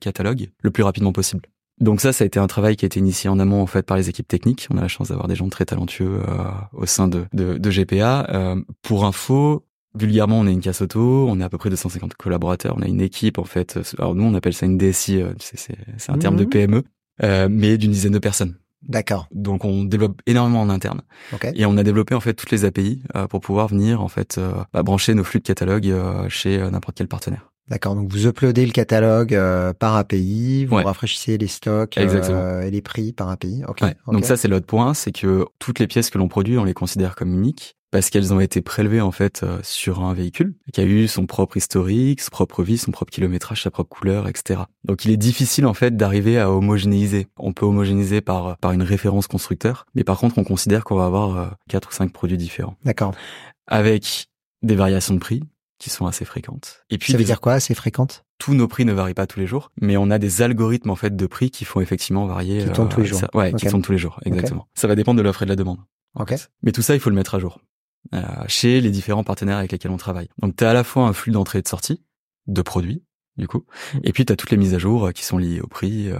catalogues 0.00 0.50
le 0.62 0.70
plus 0.70 0.84
rapidement 0.84 1.12
possible. 1.12 1.42
Donc 1.82 2.00
ça, 2.00 2.12
ça 2.12 2.24
a 2.24 2.26
été 2.26 2.38
un 2.38 2.46
travail 2.46 2.76
qui 2.76 2.84
a 2.84 2.86
été 2.86 3.00
initié 3.00 3.28
en 3.28 3.38
amont 3.38 3.60
en 3.60 3.66
fait 3.66 3.82
par 3.82 3.96
les 3.96 4.08
équipes 4.08 4.28
techniques. 4.28 4.68
On 4.70 4.78
a 4.78 4.80
la 4.80 4.88
chance 4.88 5.08
d'avoir 5.08 5.28
des 5.28 5.34
gens 5.34 5.48
très 5.48 5.66
talentueux 5.66 6.20
euh, 6.20 6.44
au 6.72 6.86
sein 6.86 7.08
de, 7.08 7.26
de, 7.34 7.58
de 7.58 7.70
GPA. 7.70 8.26
Euh, 8.30 8.62
pour 8.82 9.04
info, 9.04 9.66
vulgairement, 9.94 10.40
on 10.40 10.46
est 10.46 10.52
une 10.52 10.60
casse 10.60 10.82
auto, 10.82 11.26
on 11.28 11.40
est 11.40 11.44
à 11.44 11.48
peu 11.48 11.58
près 11.58 11.70
250 11.70 12.14
collaborateurs, 12.14 12.76
on 12.78 12.82
a 12.82 12.86
une 12.86 13.00
équipe 13.00 13.38
en 13.38 13.44
fait. 13.44 13.78
Alors 13.98 14.14
nous, 14.14 14.24
on 14.24 14.34
appelle 14.34 14.54
ça 14.54 14.66
une 14.66 14.78
DSI, 14.78 15.20
euh, 15.20 15.32
c'est 15.38 16.10
un 16.10 16.18
terme 16.18 16.36
de 16.36 16.44
mhm. 16.44 16.50
PME, 16.50 16.82
euh, 17.22 17.48
mais 17.50 17.78
d'une 17.78 17.90
dizaine 17.90 18.12
de 18.12 18.18
personnes. 18.18 18.56
D'accord. 18.82 19.28
Donc 19.32 19.64
on 19.64 19.84
développe 19.84 20.20
énormément 20.26 20.60
en 20.60 20.68
interne. 20.68 21.02
Okay. 21.32 21.52
Et 21.54 21.66
on 21.66 21.76
a 21.76 21.84
développé 21.84 22.16
en 22.16 22.20
fait 22.20 22.34
toutes 22.34 22.50
les 22.50 22.64
API 22.64 23.02
euh, 23.14 23.28
pour 23.28 23.40
pouvoir 23.40 23.68
venir 23.68 24.00
en 24.00 24.08
fait 24.08 24.40
bah, 24.72 24.82
brancher 24.82 25.14
nos 25.14 25.22
flux 25.22 25.38
de 25.38 25.44
catalogue 25.44 25.94
chez 26.28 26.58
n'importe 26.58 26.96
quel 26.96 27.06
partenaire. 27.06 27.51
D'accord, 27.68 27.94
donc 27.94 28.10
vous 28.10 28.26
uploadez 28.26 28.66
le 28.66 28.72
catalogue 28.72 29.34
euh, 29.34 29.72
par 29.72 29.96
API, 29.96 30.64
vous 30.66 30.76
rafraîchissez 30.76 31.38
les 31.38 31.46
stocks 31.46 31.96
euh, 31.96 32.62
et 32.62 32.70
les 32.70 32.82
prix 32.82 33.12
par 33.12 33.28
API. 33.28 33.62
Okay. 33.66 33.92
Donc 34.08 34.24
ça 34.24 34.36
c'est 34.36 34.48
l'autre 34.48 34.66
point, 34.66 34.94
c'est 34.94 35.12
que 35.12 35.46
toutes 35.58 35.78
les 35.78 35.86
pièces 35.86 36.10
que 36.10 36.18
l'on 36.18 36.28
produit, 36.28 36.58
on 36.58 36.64
les 36.64 36.74
considère 36.74 37.14
comme 37.14 37.32
uniques. 37.32 37.76
parce 37.92 38.10
qu'elles 38.10 38.34
ont 38.34 38.40
été 38.40 38.62
prélevées 38.62 39.00
en 39.00 39.12
fait 39.12 39.42
euh, 39.42 39.60
sur 39.62 40.02
un 40.02 40.12
véhicule 40.12 40.54
qui 40.72 40.80
a 40.80 40.84
eu 40.84 41.06
son 41.06 41.26
propre 41.26 41.56
historique, 41.56 42.20
sa 42.20 42.30
propre 42.30 42.64
vie, 42.64 42.78
son 42.78 42.90
propre 42.90 43.12
kilométrage, 43.12 43.62
sa 43.62 43.70
propre 43.70 43.90
couleur, 43.90 44.28
etc. 44.28 44.62
Donc 44.84 45.04
il 45.04 45.12
est 45.12 45.16
difficile 45.16 45.66
en 45.66 45.74
fait 45.74 45.96
d'arriver 45.96 46.40
à 46.40 46.50
homogénéiser. 46.50 47.28
On 47.38 47.52
peut 47.52 47.64
homogénéiser 47.64 48.22
par 48.22 48.56
par 48.58 48.72
une 48.72 48.82
référence 48.82 49.28
constructeur, 49.28 49.86
mais 49.94 50.02
par 50.02 50.18
contre 50.18 50.36
on 50.38 50.44
considère 50.44 50.82
qu'on 50.82 50.96
va 50.96 51.06
avoir 51.06 51.36
euh, 51.36 51.46
quatre 51.68 51.90
ou 51.90 51.92
cinq 51.92 52.12
produits 52.12 52.38
différents. 52.38 52.76
D'accord. 52.84 53.14
Avec 53.68 54.26
des 54.62 54.74
variations 54.74 55.14
de 55.14 55.20
prix 55.20 55.42
qui 55.82 55.90
sont 55.90 56.06
assez 56.06 56.24
fréquentes. 56.24 56.84
Et 56.90 56.98
puis 56.98 57.10
ça 57.10 57.18
veut 57.18 57.24
dire 57.24 57.40
quoi 57.40 57.54
assez 57.54 57.74
fréquentes? 57.74 58.24
Tous 58.38 58.54
nos 58.54 58.68
prix 58.68 58.84
ne 58.84 58.92
varient 58.92 59.14
pas 59.14 59.26
tous 59.26 59.40
les 59.40 59.48
jours, 59.48 59.72
mais 59.80 59.96
on 59.96 60.10
a 60.10 60.18
des 60.18 60.40
algorithmes 60.40 60.90
en 60.90 60.96
fait 60.96 61.16
de 61.16 61.26
prix 61.26 61.50
qui 61.50 61.64
font 61.64 61.80
effectivement 61.80 62.24
varier. 62.26 62.64
Qui 62.64 62.72
tournent 62.72 62.88
tous 62.88 63.00
les 63.00 63.06
jours. 63.06 63.20
ouais, 63.34 63.52
qui 63.52 63.66
tournent 63.66 63.82
tous 63.82 63.90
les 63.90 63.98
jours, 63.98 64.20
exactement. 64.24 64.68
Ça 64.74 64.86
va 64.86 64.94
dépendre 64.94 65.18
de 65.18 65.22
l'offre 65.22 65.42
et 65.42 65.44
de 65.44 65.50
la 65.50 65.56
demande. 65.56 65.78
Ok. 66.14 66.34
Mais 66.62 66.70
tout 66.70 66.82
ça, 66.82 66.94
il 66.94 67.00
faut 67.00 67.10
le 67.10 67.16
mettre 67.16 67.34
à 67.34 67.40
jour 67.40 67.58
euh, 68.14 68.22
chez 68.46 68.80
les 68.80 68.90
différents 68.90 69.24
partenaires 69.24 69.58
avec 69.58 69.72
lesquels 69.72 69.90
on 69.90 69.96
travaille. 69.96 70.28
Donc, 70.40 70.54
tu 70.56 70.62
as 70.62 70.70
à 70.70 70.72
la 70.72 70.84
fois 70.84 71.04
un 71.08 71.12
flux 71.12 71.32
d'entrée 71.32 71.58
et 71.58 71.62
de 71.62 71.68
sortie 71.68 72.00
de 72.46 72.62
produits, 72.62 73.02
du 73.36 73.48
coup, 73.48 73.64
et 74.04 74.12
puis 74.12 74.24
tu 74.24 74.32
as 74.32 74.36
toutes 74.36 74.50
les 74.50 74.56
mises 74.56 74.74
à 74.74 74.78
jour 74.78 75.06
euh, 75.06 75.10
qui 75.10 75.24
sont 75.24 75.38
liées 75.38 75.60
au 75.60 75.66
prix 75.66 76.10
euh, 76.10 76.18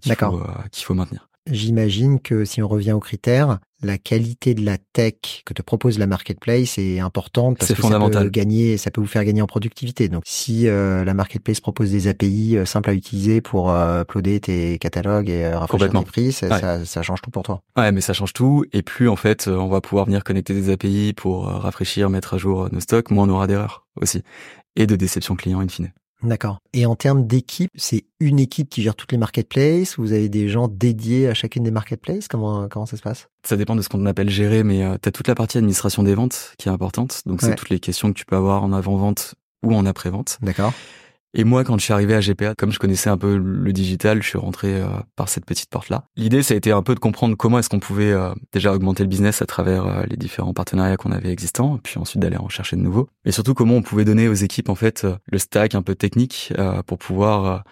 qu'il 0.00 0.14
faut, 0.14 0.40
euh, 0.40 0.46
qu'il 0.70 0.84
faut 0.84 0.94
maintenir. 0.94 1.28
J'imagine 1.50 2.20
que 2.20 2.44
si 2.44 2.62
on 2.62 2.68
revient 2.68 2.92
aux 2.92 3.00
critères, 3.00 3.58
la 3.82 3.98
qualité 3.98 4.54
de 4.54 4.64
la 4.64 4.78
tech 4.78 5.42
que 5.44 5.52
te 5.52 5.62
propose 5.62 5.98
la 5.98 6.06
marketplace 6.06 6.78
est 6.78 6.98
importante 6.98 7.58
parce 7.58 7.72
que 7.72 7.80
fondamental. 7.80 8.14
ça 8.14 8.24
peut 8.24 8.30
gagner, 8.30 8.76
ça 8.78 8.90
peut 8.90 9.00
vous 9.00 9.06
faire 9.06 9.24
gagner 9.24 9.42
en 9.42 9.46
productivité. 9.46 10.08
Donc 10.08 10.22
si 10.26 10.66
euh, 10.66 11.04
la 11.04 11.14
marketplace 11.14 11.60
propose 11.60 11.90
des 11.90 12.08
API 12.08 12.56
euh, 12.56 12.64
simples 12.64 12.90
à 12.90 12.94
utiliser 12.94 13.40
pour 13.40 13.70
euh, 13.70 14.02
uploader 14.02 14.40
tes 14.40 14.78
catalogues 14.78 15.28
et 15.28 15.44
euh, 15.44 15.58
rafraîchir 15.58 15.90
tes 15.90 16.04
prix, 16.04 16.32
ça, 16.32 16.58
ça, 16.58 16.84
ça, 16.84 17.02
change 17.02 17.20
tout 17.20 17.30
pour 17.30 17.42
toi. 17.42 17.60
Ouais, 17.76 17.92
mais 17.92 18.00
ça 18.00 18.12
change 18.12 18.32
tout. 18.32 18.64
Et 18.72 18.82
plus 18.82 19.08
en 19.08 19.16
fait, 19.16 19.48
on 19.48 19.68
va 19.68 19.80
pouvoir 19.80 20.06
venir 20.06 20.24
connecter 20.24 20.54
des 20.54 20.70
API 20.70 21.12
pour 21.14 21.46
rafraîchir, 21.46 22.08
mettre 22.08 22.34
à 22.34 22.38
jour 22.38 22.68
nos 22.72 22.80
stocks, 22.80 23.10
moins 23.10 23.28
on 23.28 23.30
aura 23.30 23.46
d'erreurs 23.46 23.86
aussi 24.00 24.22
et 24.76 24.86
de 24.86 24.96
déception 24.96 25.36
client 25.36 25.60
in 25.60 25.68
fine. 25.68 25.92
D'accord. 26.22 26.60
Et 26.72 26.86
en 26.86 26.96
termes 26.96 27.26
d'équipe, 27.26 27.70
c'est 27.74 28.04
une 28.20 28.38
équipe 28.38 28.70
qui 28.70 28.82
gère 28.82 28.94
toutes 28.94 29.12
les 29.12 29.18
marketplaces 29.18 29.98
Vous 29.98 30.12
avez 30.12 30.28
des 30.28 30.48
gens 30.48 30.68
dédiés 30.68 31.28
à 31.28 31.34
chacune 31.34 31.62
des 31.62 31.70
marketplaces? 31.70 32.26
Comment 32.28 32.68
comment 32.68 32.86
ça 32.86 32.96
se 32.96 33.02
passe? 33.02 33.28
Ça 33.42 33.56
dépend 33.56 33.76
de 33.76 33.82
ce 33.82 33.88
qu'on 33.88 34.04
appelle 34.06 34.30
gérer, 34.30 34.62
mais 34.62 34.82
euh, 34.82 34.96
tu 35.00 35.08
as 35.08 35.12
toute 35.12 35.28
la 35.28 35.34
partie 35.34 35.58
administration 35.58 36.02
des 36.02 36.14
ventes 36.14 36.54
qui 36.58 36.68
est 36.68 36.72
importante. 36.72 37.22
Donc 37.26 37.42
c'est 37.42 37.54
toutes 37.54 37.70
les 37.70 37.80
questions 37.80 38.08
que 38.08 38.18
tu 38.18 38.24
peux 38.24 38.36
avoir 38.36 38.62
en 38.62 38.72
avant-vente 38.72 39.34
ou 39.62 39.74
en 39.74 39.84
après-vente. 39.84 40.38
D'accord. 40.42 40.72
Et 41.34 41.44
moi, 41.44 41.64
quand 41.64 41.76
je 41.78 41.84
suis 41.84 41.92
arrivé 41.92 42.14
à 42.14 42.20
GPA, 42.20 42.54
comme 42.54 42.72
je 42.72 42.78
connaissais 42.78 43.10
un 43.10 43.18
peu 43.18 43.36
le 43.36 43.72
digital, 43.72 44.22
je 44.22 44.28
suis 44.28 44.38
rentré 44.38 44.80
euh, 44.80 44.86
par 45.16 45.28
cette 45.28 45.44
petite 45.44 45.68
porte-là. 45.68 46.04
L'idée, 46.16 46.42
ça 46.42 46.54
a 46.54 46.56
été 46.56 46.72
un 46.72 46.82
peu 46.82 46.94
de 46.94 47.00
comprendre 47.00 47.36
comment 47.36 47.58
est-ce 47.58 47.68
qu'on 47.68 47.78
pouvait 47.78 48.12
euh, 48.12 48.32
déjà 48.52 48.72
augmenter 48.72 49.02
le 49.02 49.08
business 49.08 49.42
à 49.42 49.46
travers 49.46 49.86
euh, 49.86 50.02
les 50.08 50.16
différents 50.16 50.54
partenariats 50.54 50.96
qu'on 50.96 51.12
avait 51.12 51.30
existants, 51.30 51.78
puis 51.82 51.98
ensuite 51.98 52.22
d'aller 52.22 52.38
en 52.38 52.48
chercher 52.48 52.76
de 52.76 52.80
nouveaux. 52.80 53.08
Et 53.24 53.32
surtout, 53.32 53.54
comment 53.54 53.74
on 53.74 53.82
pouvait 53.82 54.04
donner 54.04 54.28
aux 54.28 54.34
équipes, 54.34 54.70
en 54.70 54.74
fait, 54.74 55.06
le 55.26 55.38
stack 55.38 55.74
un 55.74 55.82
peu 55.82 55.94
technique 55.94 56.52
pour 56.86 56.98
pouvoir 56.98 57.64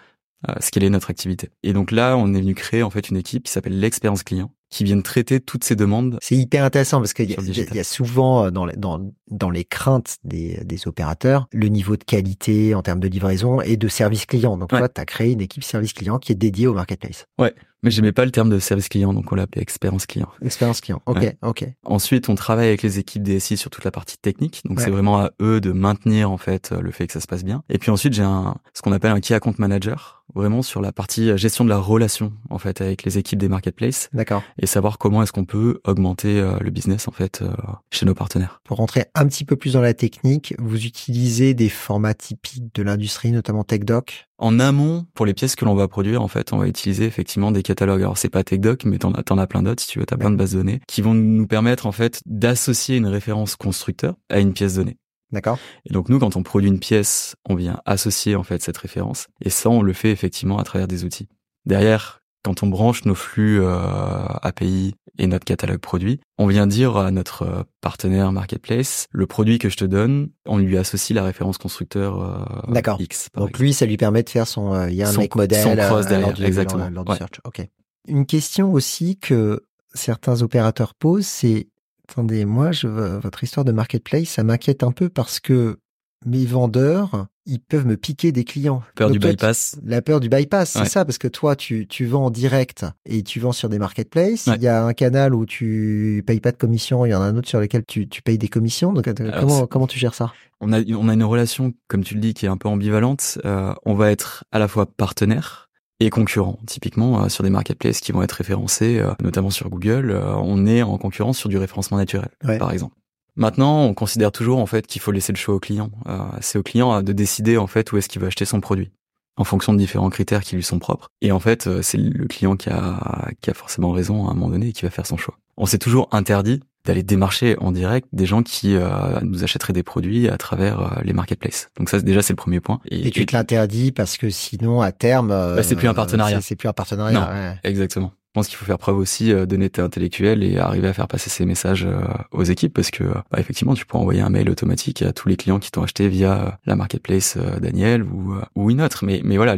scaler 0.59 0.89
notre 0.89 1.09
activité. 1.09 1.49
Et 1.63 1.73
donc 1.73 1.91
là, 1.91 2.17
on 2.17 2.33
est 2.33 2.41
venu 2.41 2.53
créer, 2.53 2.83
en 2.83 2.89
fait, 2.89 3.09
une 3.09 3.17
équipe 3.17 3.43
qui 3.43 3.51
s'appelle 3.51 3.79
l'expérience 3.79 4.23
client, 4.23 4.51
qui 4.69 4.83
viennent 4.83 5.03
traiter 5.03 5.39
toutes 5.39 5.63
ces 5.63 5.75
demandes. 5.75 6.17
C'est 6.21 6.35
hyper 6.35 6.63
intéressant 6.63 6.99
parce 6.99 7.13
qu'il 7.13 7.29
y, 7.29 7.75
y, 7.75 7.79
a 7.79 7.83
souvent 7.83 8.51
dans, 8.51 8.67
dans, 8.77 9.11
dans 9.29 9.49
les 9.49 9.63
craintes 9.63 10.17
des, 10.23 10.59
des 10.63 10.87
opérateurs 10.87 11.47
le 11.51 11.67
niveau 11.67 11.97
de 11.97 12.03
qualité 12.03 12.75
en 12.75 12.81
termes 12.81 12.99
de 12.99 13.07
livraison 13.07 13.61
et 13.61 13.77
de 13.77 13.87
service 13.87 14.25
client. 14.25 14.57
Donc 14.57 14.69
toi, 14.69 14.89
tu 14.89 15.01
as 15.01 15.05
créé 15.05 15.31
une 15.31 15.41
équipe 15.41 15.63
service 15.63 15.93
client 15.93 16.19
qui 16.19 16.31
est 16.31 16.35
dédiée 16.35 16.67
au 16.67 16.73
marketplace. 16.73 17.25
Ouais, 17.39 17.53
mais 17.83 17.91
j'aimais 17.91 18.11
pas 18.11 18.25
le 18.25 18.31
terme 18.31 18.49
de 18.49 18.59
service 18.59 18.89
client, 18.89 19.13
donc 19.13 19.31
on 19.31 19.35
l'appelait 19.35 19.61
expérience 19.61 20.05
client. 20.05 20.29
Expérience 20.43 20.81
client, 20.81 21.01
ok, 21.05 21.35
ok. 21.43 21.65
Ensuite, 21.83 22.29
on 22.29 22.35
travaille 22.35 22.67
avec 22.67 22.81
les 22.81 22.99
équipes 22.99 23.23
DSI 23.23 23.57
sur 23.57 23.69
toute 23.69 23.83
la 23.83 23.91
partie 23.91 24.17
technique, 24.17 24.61
donc 24.65 24.81
c'est 24.81 24.89
vraiment 24.89 25.19
à 25.19 25.31
eux 25.41 25.61
de 25.61 25.71
maintenir 25.71 26.31
en 26.31 26.37
fait 26.37 26.71
le 26.71 26.91
fait 26.91 27.07
que 27.07 27.13
ça 27.13 27.19
se 27.19 27.27
passe 27.27 27.43
bien. 27.43 27.63
Et 27.69 27.77
puis 27.77 27.91
ensuite, 27.91 28.13
j'ai 28.13 28.23
un 28.23 28.55
ce 28.73 28.81
qu'on 28.81 28.91
appelle 28.91 29.11
un 29.11 29.19
key 29.19 29.33
account 29.33 29.53
manager, 29.59 30.23
vraiment 30.33 30.63
sur 30.63 30.81
la 30.81 30.91
partie 30.91 31.37
gestion 31.37 31.63
de 31.63 31.69
la 31.69 31.77
relation 31.77 32.33
en 32.49 32.57
fait 32.57 32.81
avec 32.81 33.03
les 33.03 33.17
équipes 33.17 33.39
des 33.39 33.49
marketplaces. 33.49 34.09
D'accord. 34.13 34.41
Et 34.61 34.67
savoir 34.67 34.97
comment 34.97 35.21
est-ce 35.21 35.31
qu'on 35.31 35.45
peut 35.45 35.79
augmenter 35.83 36.39
euh, 36.39 36.57
le 36.59 36.71
business 36.71 37.07
en 37.07 37.11
fait 37.11 37.41
euh, 37.41 37.49
chez 37.91 38.05
nos 38.05 38.13
partenaires. 38.13 38.61
Pour 38.63 38.77
rentrer 38.77 39.05
un 39.13 39.27
petit 39.27 39.45
peu 39.45 39.55
plus 39.55 39.73
dans 39.73 39.81
la 39.81 39.93
technique, 39.93 40.55
vous 40.59 40.85
utilisez 40.85 41.53
des 41.53 41.69
formats 41.69 42.13
typiques 42.13 42.73
de 42.73 42.83
l'industrie, 42.83 43.31
notamment 43.31 43.63
TechDoc? 43.63 44.27
En 44.37 44.59
amont, 44.59 45.05
pour 45.13 45.25
les 45.25 45.33
pièces 45.33 45.55
que 45.55 45.65
l'on 45.65 45.75
va 45.75 45.87
produire, 45.87 46.21
en 46.21 46.27
fait, 46.27 46.53
on 46.53 46.57
va 46.57 46.67
utiliser 46.67 47.05
effectivement 47.05 47.51
des 47.51 47.63
catalogues. 47.63 48.01
Alors 48.01 48.17
c'est 48.17 48.29
pas 48.29 48.43
TechDoc, 48.43 48.85
mais 48.85 48.97
t'en 48.97 49.13
as, 49.13 49.41
as 49.41 49.47
plein 49.47 49.63
d'autres 49.63 49.81
si 49.81 49.89
tu 49.89 49.99
veux. 49.99 50.05
T'as 50.05 50.17
plein 50.17 50.31
de 50.31 50.35
bases 50.35 50.53
de 50.53 50.57
données 50.57 50.81
qui 50.87 51.01
vont 51.01 51.13
nous 51.13 51.47
permettre 51.47 51.85
en 51.85 51.91
fait 51.91 52.21
d'associer 52.25 52.97
une 52.97 53.07
référence 53.07 53.55
constructeur 53.55 54.15
à 54.29 54.39
une 54.39 54.53
pièce 54.53 54.75
donnée. 54.75 54.97
D'accord. 55.31 55.59
Et 55.85 55.93
donc 55.93 56.09
nous, 56.09 56.19
quand 56.19 56.35
on 56.37 56.43
produit 56.43 56.69
une 56.69 56.79
pièce, 56.79 57.35
on 57.49 57.55
vient 57.55 57.81
associer 57.85 58.35
en 58.35 58.43
fait 58.43 58.61
cette 58.61 58.77
référence. 58.77 59.27
Et 59.41 59.49
ça, 59.49 59.69
on 59.69 59.81
le 59.81 59.93
fait 59.93 60.11
effectivement 60.11 60.59
à 60.59 60.63
travers 60.63 60.87
des 60.87 61.03
outils. 61.03 61.27
Derrière, 61.65 62.21
quand 62.45 62.61
on 62.61 62.67
branche 62.67 63.05
nos 63.05 63.15
flux 63.15 63.59
euh, 63.59 64.27
API 64.43 64.93
et 65.17 65.25
notre 65.25 65.45
catalogue 65.45 65.79
produit, 65.79 66.19
on 66.37 66.45
vient 66.45 66.67
dire 66.67 66.95
à 66.95 67.09
notre 67.09 67.41
euh, 67.41 67.63
partenaire 67.81 68.31
marketplace 68.31 69.07
le 69.11 69.25
produit 69.25 69.57
que 69.57 69.67
je 69.67 69.77
te 69.77 69.85
donne, 69.85 70.29
on 70.45 70.59
lui 70.59 70.77
associe 70.77 71.15
la 71.15 71.23
référence 71.23 71.57
constructeur 71.57 72.21
euh, 72.21 72.71
D'accord. 72.71 73.01
X. 73.01 73.29
Donc 73.35 73.57
lui, 73.57 73.73
ça 73.73 73.87
lui 73.87 73.97
permet 73.97 74.21
de 74.21 74.29
faire 74.29 74.45
son 74.45 74.75
euh, 74.75 74.91
il 74.91 74.95
y 74.95 75.01
a 75.01 75.09
un 75.09 75.13
make 75.13 75.35
modèle 75.35 75.63
son 75.63 75.75
cross 75.75 76.05
derrière, 76.05 76.33
du, 76.33 76.43
exactement. 76.43 76.87
Lors, 76.89 77.03
du 77.03 77.15
search. 77.15 77.41
OK. 77.45 77.67
Une 78.07 78.27
question 78.27 78.71
aussi 78.71 79.17
que 79.17 79.63
certains 79.95 80.43
opérateurs 80.43 80.93
posent, 80.93 81.25
c'est 81.25 81.67
attendez, 82.07 82.45
moi 82.45 82.71
je 82.71 82.87
votre 82.87 83.43
histoire 83.43 83.65
de 83.65 83.71
marketplace, 83.71 84.27
ça 84.27 84.43
m'inquiète 84.43 84.83
un 84.83 84.91
peu 84.91 85.09
parce 85.09 85.39
que 85.39 85.79
mes 86.25 86.45
vendeurs, 86.45 87.27
ils 87.45 87.59
peuvent 87.59 87.85
me 87.85 87.97
piquer 87.97 88.31
des 88.31 88.43
clients. 88.43 88.81
Peur 88.95 89.11
du 89.11 89.19
bypass. 89.19 89.77
La 89.85 90.01
peur 90.01 90.19
du 90.19 90.29
bypass, 90.29 90.71
c'est 90.71 90.85
ça, 90.85 91.05
parce 91.05 91.17
que 91.17 91.27
toi, 91.27 91.55
tu, 91.55 91.87
tu 91.87 92.05
vends 92.05 92.25
en 92.25 92.31
direct 92.31 92.85
et 93.05 93.23
tu 93.23 93.39
vends 93.39 93.51
sur 93.51 93.69
des 93.69 93.79
marketplaces. 93.79 94.47
Il 94.55 94.61
y 94.61 94.67
a 94.67 94.83
un 94.83 94.93
canal 94.93 95.35
où 95.35 95.45
tu 95.45 96.23
payes 96.25 96.39
pas 96.39 96.51
de 96.51 96.57
commission, 96.57 97.05
il 97.05 97.11
y 97.11 97.15
en 97.15 97.21
a 97.21 97.25
un 97.25 97.35
autre 97.37 97.47
sur 97.47 97.59
lequel 97.59 97.85
tu, 97.85 98.07
tu 98.07 98.21
payes 98.21 98.37
des 98.37 98.47
commissions. 98.47 98.93
Donc, 98.93 99.07
euh, 99.07 99.13
comment, 99.39 99.67
comment 99.67 99.87
tu 99.87 99.99
gères 99.99 100.15
ça? 100.15 100.33
On 100.61 100.73
a, 100.73 100.81
on 100.81 101.09
a 101.09 101.13
une 101.13 101.23
relation, 101.23 101.73
comme 101.87 102.03
tu 102.03 102.15
le 102.15 102.21
dis, 102.21 102.33
qui 102.33 102.45
est 102.45 102.49
un 102.49 102.57
peu 102.57 102.69
ambivalente. 102.69 103.37
Euh, 103.45 103.73
on 103.85 103.93
va 103.93 104.11
être 104.11 104.45
à 104.51 104.59
la 104.59 104.67
fois 104.67 104.85
partenaire 104.85 105.69
et 105.99 106.09
concurrent. 106.09 106.59
Typiquement, 106.65 107.23
euh, 107.23 107.29
sur 107.29 107.43
des 107.43 107.49
marketplaces 107.49 107.99
qui 107.99 108.11
vont 108.11 108.23
être 108.23 108.33
référencés, 108.33 108.99
euh, 108.99 109.13
notamment 109.21 109.49
sur 109.49 109.69
Google, 109.69 110.11
euh, 110.11 110.33
on 110.35 110.65
est 110.65 110.81
en 110.81 110.97
concurrence 110.97 111.37
sur 111.37 111.49
du 111.49 111.57
référencement 111.57 111.97
naturel, 111.97 112.29
par 112.59 112.71
exemple. 112.71 112.95
Maintenant, 113.35 113.83
on 113.83 113.93
considère 113.93 114.31
toujours 114.31 114.59
en 114.59 114.65
fait 114.65 114.87
qu'il 114.87 115.01
faut 115.01 115.11
laisser 115.11 115.33
le 115.33 115.37
choix 115.37 115.55
au 115.55 115.59
client. 115.59 115.91
Euh, 116.07 116.19
c'est 116.41 116.57
au 116.57 116.63
client 116.63 117.01
de 117.01 117.13
décider 117.13 117.57
en 117.57 117.67
fait 117.67 117.91
où 117.91 117.97
est-ce 117.97 118.07
qu'il 118.07 118.21
va 118.21 118.27
acheter 118.27 118.45
son 118.45 118.61
produit 118.61 118.91
en 119.37 119.43
fonction 119.43 119.73
de 119.73 119.77
différents 119.77 120.09
critères 120.09 120.41
qui 120.41 120.55
lui 120.55 120.63
sont 120.63 120.79
propres. 120.79 121.09
Et 121.21 121.31
en 121.31 121.39
fait, 121.39 121.67
euh, 121.67 121.81
c'est 121.81 121.97
le 121.97 122.25
client 122.27 122.55
qui 122.55 122.69
a, 122.69 123.29
qui 123.41 123.49
a 123.49 123.53
forcément 123.53 123.91
raison 123.91 124.27
à 124.27 124.31
un 124.31 124.33
moment 124.33 124.49
donné 124.49 124.67
et 124.67 124.73
qui 124.73 124.83
va 124.83 124.89
faire 124.89 125.05
son 125.05 125.17
choix. 125.17 125.37
On 125.57 125.65
s'est 125.65 125.77
toujours 125.77 126.07
interdit 126.11 126.61
d'aller 126.85 127.03
démarcher 127.03 127.57
en 127.59 127.71
direct 127.71 128.07
des 128.13 128.25
gens 128.25 128.43
qui 128.43 128.75
euh, 128.75 129.19
nous 129.23 129.43
achèteraient 129.43 129.73
des 129.73 129.83
produits 129.83 130.29
à 130.29 130.37
travers 130.37 130.79
euh, 130.79 131.01
les 131.03 131.13
marketplaces. 131.13 131.69
Donc 131.77 131.89
ça, 131.89 131.99
déjà, 131.99 132.21
c'est 132.21 132.33
le 132.33 132.37
premier 132.37 132.59
point. 132.59 132.79
Et, 132.85 133.09
tu 133.09 133.25
te 133.25 133.35
l'interdis 133.35 133.91
parce 133.91 134.17
que 134.17 134.29
sinon, 134.29 134.81
à 134.81 134.91
terme, 134.91 135.29
bah, 135.29 135.63
c'est 135.63 135.75
plus 135.75 135.87
un 135.87 135.93
partenariat. 135.93 136.41
C'est 136.41 136.55
plus 136.55 136.69
un 136.69 136.73
partenariat. 136.73 137.19
Non, 137.19 137.27
ouais. 137.27 137.59
exactement. 137.63 138.13
Je 138.35 138.39
pense 138.41 138.49
qu'il 138.49 138.57
faut 138.57 138.65
faire 138.65 138.77
preuve 138.77 138.97
aussi 138.97 139.31
euh, 139.31 139.45
d'honnêteté 139.45 139.81
intellectuelle 139.81 140.43
et 140.43 140.57
arriver 140.57 140.89
à 140.89 140.93
faire 140.93 141.07
passer 141.07 141.29
ces 141.29 141.45
messages 141.45 141.85
euh, 141.85 142.01
aux 142.33 142.43
équipes 142.43 142.73
parce 142.73 142.91
que 142.91 143.05
bah, 143.05 143.39
effectivement 143.39 143.75
tu 143.75 143.85
peux 143.85 143.97
envoyer 143.97 144.19
un 144.19 144.29
mail 144.29 144.49
automatique 144.49 145.03
à 145.03 145.13
tous 145.13 145.29
les 145.29 145.37
clients 145.37 145.57
qui 145.57 145.71
t'ont 145.71 145.83
acheté 145.83 146.09
via 146.09 146.43
euh, 146.43 146.51
la 146.65 146.75
marketplace 146.75 147.37
Daniel 147.61 148.03
ou 148.03 148.35
ou 148.55 148.69
une 148.69 148.81
autre. 148.81 149.05
Mais 149.05 149.21
mais 149.23 149.37
voilà 149.37 149.55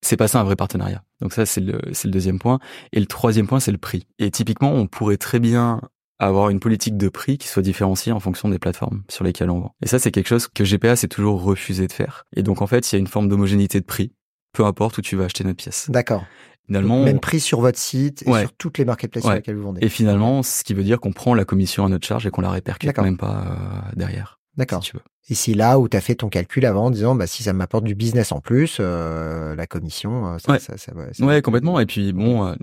c'est 0.00 0.16
pas 0.16 0.28
ça 0.28 0.38
un 0.38 0.44
vrai 0.44 0.54
partenariat. 0.54 1.02
Donc 1.20 1.32
ça 1.32 1.44
c'est 1.44 1.60
le 1.60 1.80
le 1.82 2.10
deuxième 2.10 2.38
point. 2.38 2.60
Et 2.92 3.00
le 3.00 3.06
troisième 3.06 3.48
point 3.48 3.58
c'est 3.58 3.72
le 3.72 3.78
prix. 3.78 4.06
Et 4.20 4.30
typiquement 4.30 4.72
on 4.72 4.86
pourrait 4.86 5.16
très 5.16 5.40
bien 5.40 5.80
avoir 6.20 6.50
une 6.50 6.60
politique 6.60 6.96
de 6.96 7.08
prix 7.08 7.36
qui 7.36 7.48
soit 7.48 7.62
différenciée 7.62 8.12
en 8.12 8.20
fonction 8.20 8.48
des 8.48 8.60
plateformes 8.60 9.02
sur 9.08 9.24
lesquelles 9.24 9.50
on 9.50 9.58
vend. 9.58 9.74
Et 9.82 9.88
ça 9.88 9.98
c'est 9.98 10.12
quelque 10.12 10.28
chose 10.28 10.46
que 10.46 10.62
GPA 10.62 10.94
s'est 10.94 11.08
toujours 11.08 11.42
refusé 11.42 11.88
de 11.88 11.92
faire. 11.92 12.26
Et 12.36 12.44
donc 12.44 12.62
en 12.62 12.68
fait 12.68 12.92
il 12.92 12.94
y 12.94 12.96
a 12.96 13.00
une 13.00 13.08
forme 13.08 13.28
d'homogénéité 13.28 13.80
de 13.80 13.86
prix 13.86 14.12
peu 14.52 14.64
importe 14.64 14.98
où 14.98 15.02
tu 15.02 15.16
vas 15.16 15.24
acheter 15.24 15.42
notre 15.42 15.56
pièce. 15.56 15.90
D'accord 15.90 16.24
Finalement, 16.66 17.04
même 17.04 17.20
prix 17.20 17.40
sur 17.40 17.60
votre 17.60 17.78
site 17.78 18.22
et 18.26 18.32
sur 18.32 18.52
toutes 18.54 18.78
les 18.78 18.84
marketplaces 18.84 19.24
ouais. 19.24 19.30
sur 19.30 19.36
lesquelles 19.36 19.56
vous 19.56 19.64
vendez. 19.64 19.84
Et 19.84 19.88
finalement, 19.88 20.42
ce 20.42 20.64
qui 20.64 20.72
veut 20.72 20.82
dire 20.82 20.98
qu'on 20.98 21.12
prend 21.12 21.34
la 21.34 21.44
commission 21.44 21.84
à 21.84 21.88
notre 21.88 22.06
charge 22.06 22.26
et 22.26 22.30
qu'on 22.30 22.40
la 22.40 22.50
répercute 22.50 22.96
même 22.98 23.18
pas 23.18 23.44
euh, 23.46 23.90
derrière. 23.96 24.38
D'accord. 24.56 24.84
Si. 24.84 24.92
Et 25.30 25.34
c'est 25.34 25.54
là 25.54 25.78
où 25.78 25.88
tu 25.88 25.96
as 25.96 26.02
fait 26.02 26.16
ton 26.16 26.28
calcul 26.28 26.66
avant 26.66 26.86
en 26.86 26.90
disant 26.90 27.14
bah 27.14 27.26
si 27.26 27.42
ça 27.42 27.54
m'apporte 27.54 27.84
du 27.84 27.94
business 27.94 28.30
en 28.30 28.40
plus, 28.40 28.76
euh, 28.78 29.54
la 29.54 29.66
commission, 29.66 30.34
euh, 30.34 30.38
ça, 30.38 30.52
ouais. 30.52 30.58
ça, 30.58 30.76
ça, 30.76 30.92
ça, 31.12 31.24
ouais, 31.24 31.40
complètement. 31.40 31.80
Et 31.80 31.86
puis 31.86 32.12
bon, 32.12 32.46
euh, 32.46 32.54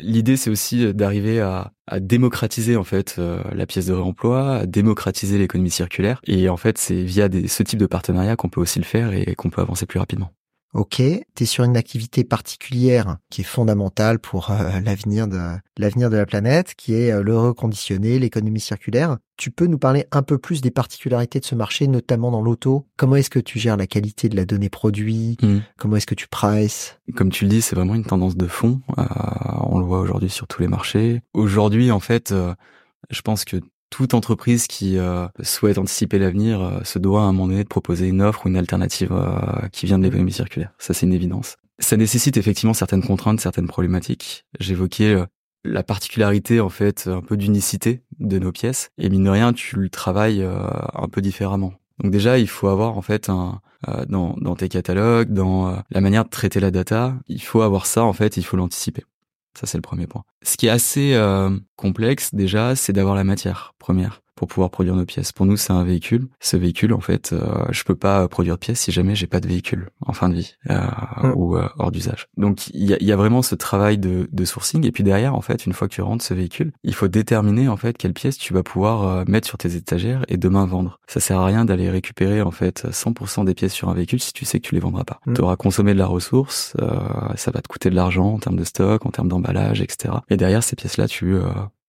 l'idée 0.00 0.36
c'est 0.36 0.48
aussi 0.48 0.94
d'arriver 0.94 1.40
à, 1.40 1.72
à, 1.88 1.98
démocratiser 1.98 2.76
en 2.76 2.84
fait 2.84 3.16
euh, 3.18 3.42
la 3.52 3.66
pièce 3.66 3.86
de 3.86 3.92
réemploi, 3.92 4.58
à 4.58 4.66
démocratiser 4.66 5.38
l'économie 5.38 5.70
circulaire. 5.70 6.20
Et 6.26 6.48
en 6.48 6.56
fait, 6.56 6.78
c'est 6.78 7.02
via 7.02 7.28
des, 7.28 7.48
ce 7.48 7.64
type 7.64 7.80
de 7.80 7.86
partenariat 7.86 8.36
qu'on 8.36 8.48
peut 8.48 8.60
aussi 8.60 8.78
le 8.78 8.84
faire 8.84 9.12
et 9.12 9.34
qu'on 9.34 9.50
peut 9.50 9.60
avancer 9.60 9.84
plus 9.84 9.98
rapidement. 9.98 10.30
Ok, 10.74 10.96
tu 10.96 11.42
es 11.42 11.46
sur 11.46 11.64
une 11.64 11.78
activité 11.78 12.24
particulière 12.24 13.16
qui 13.30 13.40
est 13.40 13.44
fondamentale 13.44 14.18
pour 14.18 14.50
euh, 14.50 14.80
l'avenir 14.84 15.26
de 15.26 15.38
l'avenir 15.78 16.10
de 16.10 16.16
la 16.16 16.26
planète, 16.26 16.74
qui 16.76 16.94
est 16.94 17.10
euh, 17.10 17.22
le 17.22 17.38
reconditionné, 17.38 18.18
l'économie 18.18 18.60
circulaire. 18.60 19.16
Tu 19.38 19.50
peux 19.50 19.66
nous 19.66 19.78
parler 19.78 20.04
un 20.12 20.22
peu 20.22 20.36
plus 20.36 20.60
des 20.60 20.70
particularités 20.70 21.40
de 21.40 21.44
ce 21.44 21.54
marché, 21.54 21.86
notamment 21.86 22.30
dans 22.30 22.42
l'auto? 22.42 22.86
Comment 22.96 23.16
est-ce 23.16 23.30
que 23.30 23.38
tu 23.38 23.58
gères 23.58 23.76
la 23.76 23.86
qualité 23.86 24.28
de 24.28 24.36
la 24.36 24.44
donnée 24.44 24.68
produit? 24.68 25.38
Hmm. 25.42 25.60
Comment 25.78 25.96
est-ce 25.96 26.06
que 26.06 26.14
tu 26.14 26.28
prices 26.28 26.98
Comme 27.14 27.30
tu 27.30 27.44
le 27.44 27.50
dis, 27.50 27.62
c'est 27.62 27.76
vraiment 27.76 27.94
une 27.94 28.04
tendance 28.04 28.36
de 28.36 28.46
fond. 28.46 28.80
Euh, 28.98 29.04
on 29.62 29.78
le 29.78 29.86
voit 29.86 30.00
aujourd'hui 30.00 30.28
sur 30.30 30.46
tous 30.48 30.60
les 30.60 30.68
marchés. 30.68 31.22
Aujourd'hui, 31.32 31.90
en 31.90 32.00
fait, 32.00 32.34
je 33.10 33.22
pense 33.22 33.44
que 33.44 33.56
toute 33.90 34.14
entreprise 34.14 34.66
qui 34.66 34.98
euh, 34.98 35.26
souhaite 35.42 35.78
anticiper 35.78 36.18
l'avenir 36.18 36.60
euh, 36.60 36.80
se 36.84 36.98
doit 36.98 37.22
à 37.22 37.24
un 37.24 37.32
moment 37.32 37.48
donné 37.48 37.64
de 37.64 37.68
proposer 37.68 38.06
une 38.06 38.22
offre 38.22 38.46
ou 38.46 38.48
une 38.48 38.56
alternative 38.56 39.12
euh, 39.12 39.68
qui 39.72 39.86
vient 39.86 39.98
de 39.98 40.04
l'économie 40.04 40.32
circulaire. 40.32 40.72
Ça, 40.78 40.94
c'est 40.94 41.06
une 41.06 41.12
évidence. 41.12 41.56
Ça 41.78 41.96
nécessite 41.96 42.36
effectivement 42.36 42.74
certaines 42.74 43.02
contraintes, 43.02 43.40
certaines 43.40 43.68
problématiques. 43.68 44.44
J'évoquais 44.58 45.16
la 45.64 45.82
particularité 45.82 46.60
en 46.60 46.68
fait 46.68 47.06
un 47.06 47.20
peu 47.20 47.36
d'unicité 47.36 48.02
de 48.18 48.38
nos 48.38 48.50
pièces 48.50 48.90
et 48.98 49.08
mine 49.08 49.24
de 49.24 49.30
rien 49.30 49.52
tu 49.52 49.76
le 49.76 49.88
travailles 49.88 50.42
un 50.42 51.08
peu 51.08 51.20
différemment. 51.20 51.74
Donc 52.02 52.10
déjà 52.10 52.38
il 52.38 52.48
faut 52.48 52.66
avoir 52.66 52.98
en 52.98 53.02
fait 53.02 53.28
un 53.28 53.60
dans, 54.08 54.34
dans 54.40 54.56
tes 54.56 54.68
catalogues, 54.68 55.32
dans 55.32 55.80
la 55.90 56.00
manière 56.00 56.24
de 56.24 56.30
traiter 56.30 56.58
la 56.58 56.72
data, 56.72 57.14
il 57.28 57.42
faut 57.42 57.62
avoir 57.62 57.86
ça 57.86 58.02
en 58.02 58.12
fait, 58.12 58.36
il 58.36 58.42
faut 58.42 58.56
l'anticiper. 58.56 59.04
Ça, 59.58 59.66
c'est 59.66 59.78
le 59.78 59.82
premier 59.82 60.06
point. 60.06 60.22
Ce 60.42 60.56
qui 60.56 60.66
est 60.66 60.70
assez 60.70 61.14
euh, 61.14 61.50
complexe 61.76 62.34
déjà, 62.34 62.76
c'est 62.76 62.92
d'avoir 62.92 63.14
la 63.14 63.24
matière 63.24 63.74
première 63.78 64.22
pour 64.38 64.46
pouvoir 64.46 64.70
produire 64.70 64.94
nos 64.94 65.04
pièces. 65.04 65.32
Pour 65.32 65.46
nous, 65.46 65.56
c'est 65.56 65.72
un 65.72 65.82
véhicule. 65.82 66.28
Ce 66.38 66.56
véhicule, 66.56 66.92
en 66.92 67.00
fait, 67.00 67.32
euh, 67.32 67.64
je 67.70 67.82
peux 67.82 67.96
pas 67.96 68.28
produire 68.28 68.54
de 68.54 68.60
pièces 68.60 68.78
si 68.78 68.92
jamais 68.92 69.16
j'ai 69.16 69.26
pas 69.26 69.40
de 69.40 69.48
véhicule 69.48 69.88
en 70.00 70.12
fin 70.12 70.28
de 70.28 70.34
vie 70.34 70.54
euh, 70.70 70.78
ou 71.34 71.56
euh, 71.56 71.68
hors 71.78 71.90
d'usage. 71.90 72.28
Donc, 72.36 72.68
il 72.68 72.84
y 72.84 72.94
a, 72.94 73.02
y 73.02 73.10
a, 73.10 73.16
vraiment 73.16 73.42
ce 73.42 73.56
travail 73.56 73.98
de, 73.98 74.28
de, 74.30 74.44
sourcing. 74.44 74.86
Et 74.86 74.92
puis 74.92 75.02
derrière, 75.02 75.34
en 75.34 75.40
fait, 75.40 75.66
une 75.66 75.72
fois 75.72 75.88
que 75.88 75.94
tu 75.94 76.02
rentres 76.02 76.24
ce 76.24 76.34
véhicule, 76.34 76.70
il 76.84 76.94
faut 76.94 77.08
déterminer 77.08 77.66
en 77.66 77.76
fait 77.76 77.98
quelles 77.98 78.12
pièces 78.12 78.38
tu 78.38 78.54
vas 78.54 78.62
pouvoir 78.62 79.02
euh, 79.02 79.24
mettre 79.26 79.48
sur 79.48 79.58
tes 79.58 79.74
étagères 79.74 80.24
et 80.28 80.36
demain 80.36 80.66
vendre. 80.66 81.00
Ça 81.08 81.18
sert 81.18 81.40
à 81.40 81.44
rien 81.44 81.64
d'aller 81.64 81.90
récupérer 81.90 82.40
en 82.40 82.52
fait 82.52 82.86
100% 82.88 83.44
des 83.44 83.54
pièces 83.54 83.74
sur 83.74 83.88
un 83.88 83.94
véhicule 83.94 84.20
si 84.20 84.32
tu 84.32 84.44
sais 84.44 84.60
que 84.60 84.68
tu 84.68 84.74
les 84.76 84.80
vendras 84.80 85.02
pas. 85.02 85.18
Mm. 85.26 85.34
Tu 85.34 85.40
auras 85.40 85.56
consommé 85.56 85.94
de 85.94 85.98
la 85.98 86.06
ressource, 86.06 86.76
ça 87.34 87.50
va 87.50 87.60
te 87.60 87.66
coûter 87.66 87.90
de 87.90 87.96
l'argent 87.96 88.34
en 88.34 88.38
termes 88.38 88.56
de 88.56 88.64
stock, 88.64 89.04
en 89.04 89.10
termes 89.10 89.28
d'emballage, 89.28 89.80
etc. 89.80 90.14
Et 90.30 90.36
derrière 90.36 90.62
ces 90.62 90.76
pièces-là, 90.76 91.08
tu 91.08 91.36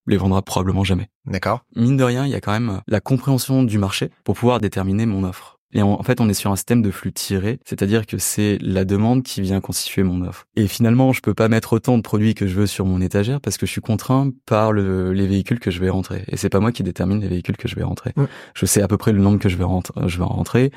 les 0.07 0.17
vendra 0.17 0.41
probablement 0.41 0.83
jamais. 0.83 1.09
D'accord. 1.25 1.63
Mine 1.75 1.97
de 1.97 2.03
rien, 2.03 2.25
il 2.25 2.31
y 2.31 2.35
a 2.35 2.41
quand 2.41 2.51
même 2.51 2.81
la 2.87 2.99
compréhension 2.99 3.63
du 3.63 3.77
marché 3.77 4.09
pour 4.23 4.35
pouvoir 4.35 4.59
déterminer 4.59 5.05
mon 5.05 5.23
offre. 5.23 5.59
Et 5.71 5.83
en, 5.83 6.01
fait, 6.01 6.19
on 6.19 6.27
est 6.27 6.33
sur 6.33 6.51
un 6.51 6.55
système 6.55 6.81
de 6.81 6.89
flux 6.89 7.13
tiré, 7.13 7.59
c'est-à-dire 7.63 8.07
que 8.07 8.17
c'est 8.17 8.57
la 8.59 8.85
demande 8.85 9.21
qui 9.21 9.41
vient 9.41 9.61
constituer 9.61 10.01
mon 10.01 10.25
offre. 10.25 10.47
Et 10.55 10.67
finalement, 10.67 11.13
je 11.13 11.21
peux 11.21 11.35
pas 11.35 11.47
mettre 11.47 11.73
autant 11.73 11.95
de 11.97 12.01
produits 12.01 12.33
que 12.33 12.47
je 12.47 12.55
veux 12.55 12.65
sur 12.65 12.85
mon 12.85 13.01
étagère 13.01 13.39
parce 13.39 13.57
que 13.57 13.67
je 13.67 13.71
suis 13.71 13.81
contraint 13.81 14.31
par 14.47 14.73
les 14.73 15.27
véhicules 15.27 15.59
que 15.59 15.69
je 15.69 15.79
vais 15.79 15.89
rentrer. 15.89 16.23
Et 16.27 16.37
c'est 16.37 16.49
pas 16.49 16.59
moi 16.59 16.71
qui 16.71 16.81
détermine 16.81 17.21
les 17.21 17.27
véhicules 17.27 17.57
que 17.57 17.67
je 17.67 17.75
vais 17.75 17.83
rentrer. 17.83 18.13
Mm. 18.15 18.23
Je 18.55 18.65
sais 18.65 18.81
à 18.81 18.87
peu 18.87 18.97
près 18.97 19.13
le 19.13 19.19
nombre 19.19 19.37
que 19.37 19.47
je 19.47 19.57
vais, 19.57 19.63
rentrer, 19.63 19.93
je 20.07 20.17
vais 20.17 20.23
rentrer. 20.23 20.71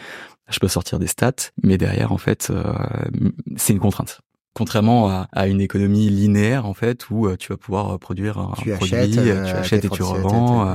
Je 0.51 0.59
peux 0.59 0.68
sortir 0.68 0.98
des 0.98 1.07
stats, 1.07 1.53
mais 1.62 1.79
derrière, 1.79 2.12
en 2.12 2.18
fait, 2.18 2.48
euh, 2.51 2.62
c'est 3.57 3.72
une 3.72 3.79
contrainte. 3.79 4.20
Contrairement 4.54 5.08
à, 5.08 5.28
à, 5.32 5.46
une 5.46 5.62
économie 5.62 6.10
linéaire 6.10 6.66
en 6.66 6.74
fait 6.74 7.08
où 7.10 7.26
euh, 7.26 7.36
tu 7.36 7.48
vas 7.48 7.56
pouvoir 7.56 7.94
euh, 7.94 7.98
produire 7.98 8.38
un, 8.38 8.52
tu 8.58 8.70
produit, 8.70 8.94
achètes, 8.96 9.18
euh, 9.18 9.46
tu 9.46 9.52
achètes 9.52 9.84
et 9.86 9.88
tu 9.88 10.02
revends. 10.02 10.74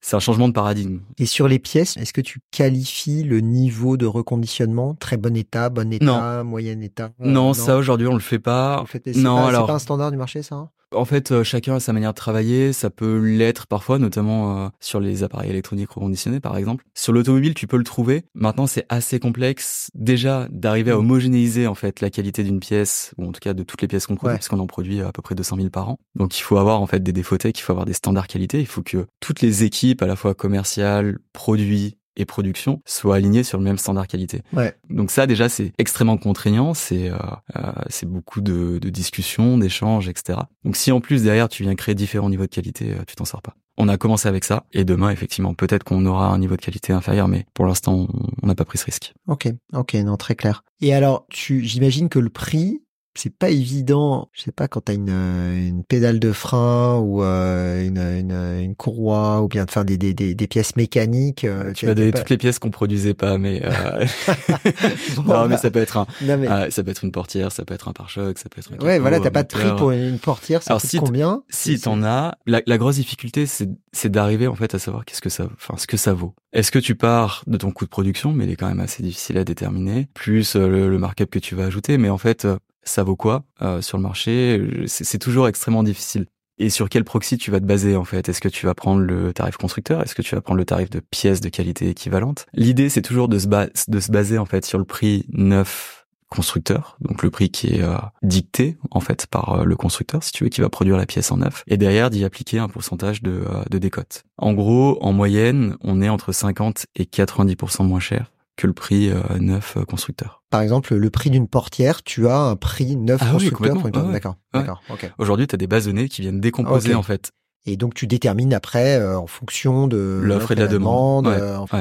C'est 0.00 0.16
un 0.16 0.20
changement 0.20 0.48
de 0.48 0.52
paradigme. 0.52 0.98
Et 1.18 1.26
sur 1.26 1.46
les 1.46 1.60
pièces, 1.60 1.96
est-ce 1.96 2.12
que 2.12 2.20
tu 2.20 2.40
qualifies 2.50 3.22
le 3.22 3.40
niveau 3.40 3.96
de 3.96 4.06
reconditionnement 4.06 4.94
très 4.94 5.16
bon 5.16 5.36
état, 5.36 5.68
bon 5.70 5.92
état, 5.92 6.42
moyen 6.42 6.80
état 6.80 7.10
non, 7.20 7.30
non, 7.30 7.54
ça 7.54 7.76
aujourd'hui 7.76 8.08
on 8.08 8.14
le 8.14 8.20
fait 8.20 8.38
pas. 8.38 8.84
non, 9.14 9.46
alors 9.46 9.62
c'est 9.62 9.66
pas 9.68 9.74
un 9.74 9.78
standard 9.78 10.10
du 10.10 10.16
marché 10.16 10.42
ça. 10.42 10.56
Hein? 10.56 10.70
En 10.94 11.04
fait, 11.04 11.32
euh, 11.32 11.44
chacun 11.44 11.76
a 11.76 11.80
sa 11.80 11.92
manière 11.92 12.12
de 12.12 12.16
travailler. 12.16 12.72
Ça 12.72 12.90
peut 12.90 13.18
l'être 13.18 13.66
parfois, 13.66 13.98
notamment 13.98 14.64
euh, 14.64 14.68
sur 14.80 15.00
les 15.00 15.22
appareils 15.22 15.50
électroniques 15.50 15.90
reconditionnés, 15.90 16.40
par 16.40 16.56
exemple. 16.56 16.84
Sur 16.94 17.12
l'automobile, 17.12 17.54
tu 17.54 17.66
peux 17.66 17.76
le 17.76 17.84
trouver. 17.84 18.24
Maintenant, 18.34 18.66
c'est 18.66 18.86
assez 18.88 19.18
complexe 19.18 19.90
déjà 19.94 20.48
d'arriver 20.50 20.90
à 20.90 20.96
mm. 20.96 20.98
homogénéiser 20.98 21.66
en 21.66 21.74
fait 21.74 22.00
la 22.00 22.10
qualité 22.10 22.42
d'une 22.44 22.60
pièce, 22.60 23.14
ou 23.18 23.26
en 23.26 23.32
tout 23.32 23.40
cas 23.40 23.54
de 23.54 23.62
toutes 23.62 23.82
les 23.82 23.88
pièces 23.88 24.06
qu'on 24.06 24.16
produit, 24.16 24.36
parce 24.36 24.48
qu'on 24.48 24.58
en 24.58 24.66
produit 24.66 25.00
à 25.00 25.12
peu 25.12 25.22
près 25.22 25.34
200 25.34 25.56
000 25.56 25.70
par 25.70 25.88
an. 25.88 25.98
Donc, 26.16 26.38
il 26.38 26.42
faut 26.42 26.58
avoir 26.58 26.80
en 26.80 26.86
fait 26.86 27.02
des 27.02 27.12
défauts 27.12 27.36
il 27.42 27.60
faut 27.60 27.72
avoir 27.72 27.86
des 27.86 27.92
standards 27.92 28.26
qualité. 28.26 28.60
Il 28.60 28.66
faut 28.66 28.82
que 28.82 29.06
toutes 29.20 29.40
les 29.40 29.64
équipes, 29.64 30.02
à 30.02 30.06
la 30.06 30.16
fois 30.16 30.34
commerciales, 30.34 31.18
produits, 31.32 31.96
et 32.16 32.24
production 32.24 32.82
soient 32.84 33.16
alignés 33.16 33.44
sur 33.44 33.58
le 33.58 33.64
même 33.64 33.78
standard 33.78 34.06
qualité. 34.06 34.42
Ouais. 34.52 34.74
Donc 34.88 35.10
ça 35.10 35.26
déjà 35.26 35.48
c'est 35.48 35.72
extrêmement 35.78 36.16
contraignant, 36.16 36.74
c'est 36.74 37.10
euh, 37.10 37.16
euh, 37.56 37.72
c'est 37.88 38.06
beaucoup 38.06 38.40
de, 38.40 38.78
de 38.78 38.90
discussions, 38.90 39.58
d'échanges, 39.58 40.08
etc. 40.08 40.40
Donc 40.64 40.76
si 40.76 40.92
en 40.92 41.00
plus 41.00 41.22
derrière 41.22 41.48
tu 41.48 41.62
viens 41.62 41.74
créer 41.74 41.94
différents 41.94 42.30
niveaux 42.30 42.46
de 42.46 42.50
qualité, 42.50 42.92
euh, 42.92 43.04
tu 43.06 43.16
t'en 43.16 43.24
sors 43.24 43.42
pas. 43.42 43.54
On 43.76 43.88
a 43.88 43.96
commencé 43.96 44.28
avec 44.28 44.44
ça 44.44 44.64
et 44.72 44.84
demain 44.84 45.10
effectivement 45.10 45.54
peut-être 45.54 45.84
qu'on 45.84 46.04
aura 46.04 46.28
un 46.28 46.38
niveau 46.38 46.56
de 46.56 46.60
qualité 46.60 46.92
inférieur, 46.92 47.28
mais 47.28 47.46
pour 47.54 47.66
l'instant 47.66 48.08
on 48.42 48.46
n'a 48.46 48.54
pas 48.54 48.64
pris 48.64 48.78
ce 48.78 48.84
risque. 48.84 49.14
Ok, 49.26 49.48
ok, 49.72 49.94
non 49.94 50.16
très 50.16 50.34
clair. 50.34 50.64
Et 50.80 50.92
alors 50.94 51.26
tu, 51.30 51.64
j'imagine 51.64 52.08
que 52.08 52.18
le 52.18 52.30
prix 52.30 52.82
c'est 53.14 53.36
pas 53.36 53.50
évident. 53.50 54.28
Je 54.32 54.42
sais 54.42 54.52
pas 54.52 54.68
quand 54.68 54.82
t'as 54.82 54.94
une, 54.94 55.10
euh, 55.10 55.68
une 55.68 55.84
pédale 55.84 56.20
de 56.20 56.32
frein 56.32 56.98
ou 56.98 57.22
euh, 57.22 57.84
une, 57.84 57.98
une, 57.98 58.32
une, 58.32 58.76
courroie 58.76 59.42
ou 59.42 59.48
bien 59.48 59.64
enfin 59.64 59.84
des, 59.84 59.98
des, 59.98 60.14
des, 60.14 60.34
des 60.34 60.46
pièces 60.46 60.76
mécaniques. 60.76 61.44
Euh, 61.44 61.72
tu 61.72 61.86
vas 61.86 61.94
donner 61.94 62.12
toutes 62.12 62.30
les 62.30 62.38
pièces 62.38 62.58
qu'on 62.58 62.70
produisait 62.70 63.14
pas, 63.14 63.36
mais 63.36 63.62
euh... 63.64 64.06
non, 65.26 65.48
mais 65.48 65.56
ça 65.56 65.70
peut 65.70 65.80
être 65.80 65.96
un, 65.96 66.06
mais... 66.20 66.70
ça 66.70 66.82
peut 66.84 66.90
être 66.90 67.04
une 67.04 67.12
portière, 67.12 67.50
ça 67.50 67.64
peut 67.64 67.74
être 67.74 67.88
un 67.88 67.92
pare-choc, 67.92 68.38
ça 68.38 68.48
peut 68.48 68.60
être. 68.60 68.72
Un 68.72 68.84
ouais, 68.84 68.98
voilà, 68.98 69.18
t'as 69.18 69.30
pas 69.30 69.42
de 69.42 69.48
prix 69.48 69.74
pour 69.76 69.90
une 69.90 70.18
portière. 70.18 70.62
Ça 70.62 70.74
Alors 70.74 70.80
si 70.80 70.98
combien? 70.98 71.42
Si 71.48 71.80
t'en 71.80 72.02
as, 72.04 72.36
la, 72.46 72.62
la 72.66 72.78
grosse 72.78 72.96
difficulté, 72.96 73.46
c'est 73.46 73.68
c'est 73.92 74.10
d'arriver 74.10 74.46
en 74.46 74.54
fait 74.54 74.74
à 74.74 74.78
savoir 74.78 75.04
qu'est-ce 75.04 75.20
que 75.20 75.30
ça, 75.30 75.48
enfin 75.54 75.74
ce 75.76 75.88
que 75.88 75.96
ça 75.96 76.14
vaut. 76.14 76.34
Est-ce 76.52 76.70
que 76.70 76.78
tu 76.78 76.94
pars 76.94 77.42
de 77.48 77.56
ton 77.56 77.72
coût 77.72 77.84
de 77.84 77.90
production, 77.90 78.32
mais 78.32 78.44
il 78.44 78.50
est 78.50 78.56
quand 78.56 78.68
même 78.68 78.80
assez 78.80 79.02
difficile 79.02 79.38
à 79.38 79.44
déterminer, 79.44 80.08
plus 80.14 80.54
le, 80.54 80.88
le 80.88 80.98
markup 80.98 81.30
que 81.30 81.38
tu 81.38 81.56
vas 81.56 81.64
ajouter, 81.64 81.98
mais 81.98 82.08
en 82.08 82.18
fait 82.18 82.46
ça 82.82 83.02
vaut 83.02 83.16
quoi 83.16 83.44
euh, 83.62 83.82
sur 83.82 83.98
le 83.98 84.02
marché? 84.02 84.84
C'est 84.86 85.18
toujours 85.18 85.48
extrêmement 85.48 85.82
difficile. 85.82 86.26
Et 86.58 86.68
sur 86.68 86.90
quel 86.90 87.04
proxy 87.04 87.38
tu 87.38 87.50
vas 87.50 87.58
te 87.58 87.64
baser 87.64 87.96
en 87.96 88.04
fait? 88.04 88.28
Est-ce 88.28 88.40
que 88.40 88.48
tu 88.48 88.66
vas 88.66 88.74
prendre 88.74 89.00
le 89.00 89.32
tarif 89.32 89.56
constructeur? 89.56 90.02
Est-ce 90.02 90.14
que 90.14 90.22
tu 90.22 90.34
vas 90.34 90.42
prendre 90.42 90.58
le 90.58 90.66
tarif 90.66 90.90
de 90.90 91.00
pièces 91.00 91.40
de 91.40 91.48
qualité 91.48 91.88
équivalente? 91.88 92.46
L'idée 92.52 92.90
c'est 92.90 93.02
toujours 93.02 93.28
de 93.28 93.38
se, 93.38 94.10
baser 94.10 94.36
en 94.36 94.44
fait 94.44 94.66
sur 94.66 94.78
le 94.78 94.84
prix 94.84 95.24
neuf 95.32 96.06
constructeur, 96.28 96.96
donc 97.00 97.24
le 97.24 97.30
prix 97.30 97.50
qui 97.50 97.74
est 97.74 97.82
euh, 97.82 97.96
dicté 98.22 98.76
en 98.90 99.00
fait 99.00 99.26
par 99.26 99.60
euh, 99.60 99.64
le 99.64 99.74
constructeur, 99.74 100.22
si 100.22 100.32
tu 100.32 100.44
veux, 100.44 100.50
qui 100.50 100.60
va 100.60 100.68
produire 100.68 100.96
la 100.96 101.06
pièce 101.06 101.32
en 101.32 101.38
neuf, 101.38 101.64
et 101.66 101.76
derrière 101.76 102.08
d'y 102.08 102.24
appliquer 102.24 102.58
un 102.58 102.68
pourcentage 102.68 103.20
de, 103.22 103.42
de 103.68 103.78
décote. 103.78 104.22
En 104.36 104.52
gros, 104.52 104.96
en 105.02 105.12
moyenne, 105.12 105.76
on 105.80 106.00
est 106.00 106.08
entre 106.08 106.30
50 106.30 106.86
et 106.94 107.04
90% 107.04 107.84
moins 107.84 107.98
cher 107.98 108.30
que 108.60 108.66
le 108.66 108.72
prix 108.72 109.10
euh, 109.10 109.22
neuf 109.38 109.76
euh, 109.76 109.84
constructeur. 109.84 110.42
Par 110.50 110.60
exemple, 110.60 110.94
le 110.94 111.10
prix 111.10 111.30
d'une 111.30 111.48
portière, 111.48 112.02
tu 112.02 112.28
as 112.28 112.36
un 112.36 112.56
prix 112.56 112.96
neuf 112.96 113.20
ah 113.22 113.32
constructeur. 113.32 113.76
Oui, 113.82 113.90
D'accord, 113.90 114.36
d'accord. 114.52 114.82
Aujourd'hui, 115.18 115.46
tu 115.46 115.54
as 115.54 115.58
des 115.58 115.66
bases 115.66 115.86
données 115.86 116.08
qui 116.08 116.22
viennent 116.22 116.40
décomposer 116.40 116.94
en 116.94 117.02
fait 117.02 117.32
et 117.66 117.76
donc 117.76 117.92
tu 117.92 118.06
détermines 118.06 118.54
après 118.54 118.96
euh, 118.96 119.18
en 119.18 119.26
fonction 119.26 119.86
de 119.86 120.20
l'offre 120.22 120.52
et 120.52 120.54
de 120.54 120.62
la, 120.62 120.66
demande. 120.66 121.28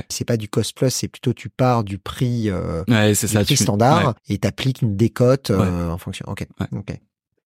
C'est 0.10 0.26
pas 0.26 0.38
du 0.38 0.50
cost 0.50 0.76
plus, 0.76 0.90
c'est 0.90 1.08
plutôt 1.08 1.34
tu 1.34 1.50
pars 1.50 1.84
du 1.84 1.98
prix, 1.98 2.50
euh, 2.50 2.84
ouais, 2.88 3.10
du 3.10 3.16
ça, 3.16 3.44
prix 3.44 3.56
standard 3.56 4.16
et 4.28 4.38
t'appliques 4.40 4.82
une 4.82 4.96
décote 4.96 5.52
en 5.52 5.98
fonction. 5.98 6.26
Ok. 6.28 6.48
Ok. 6.74 7.00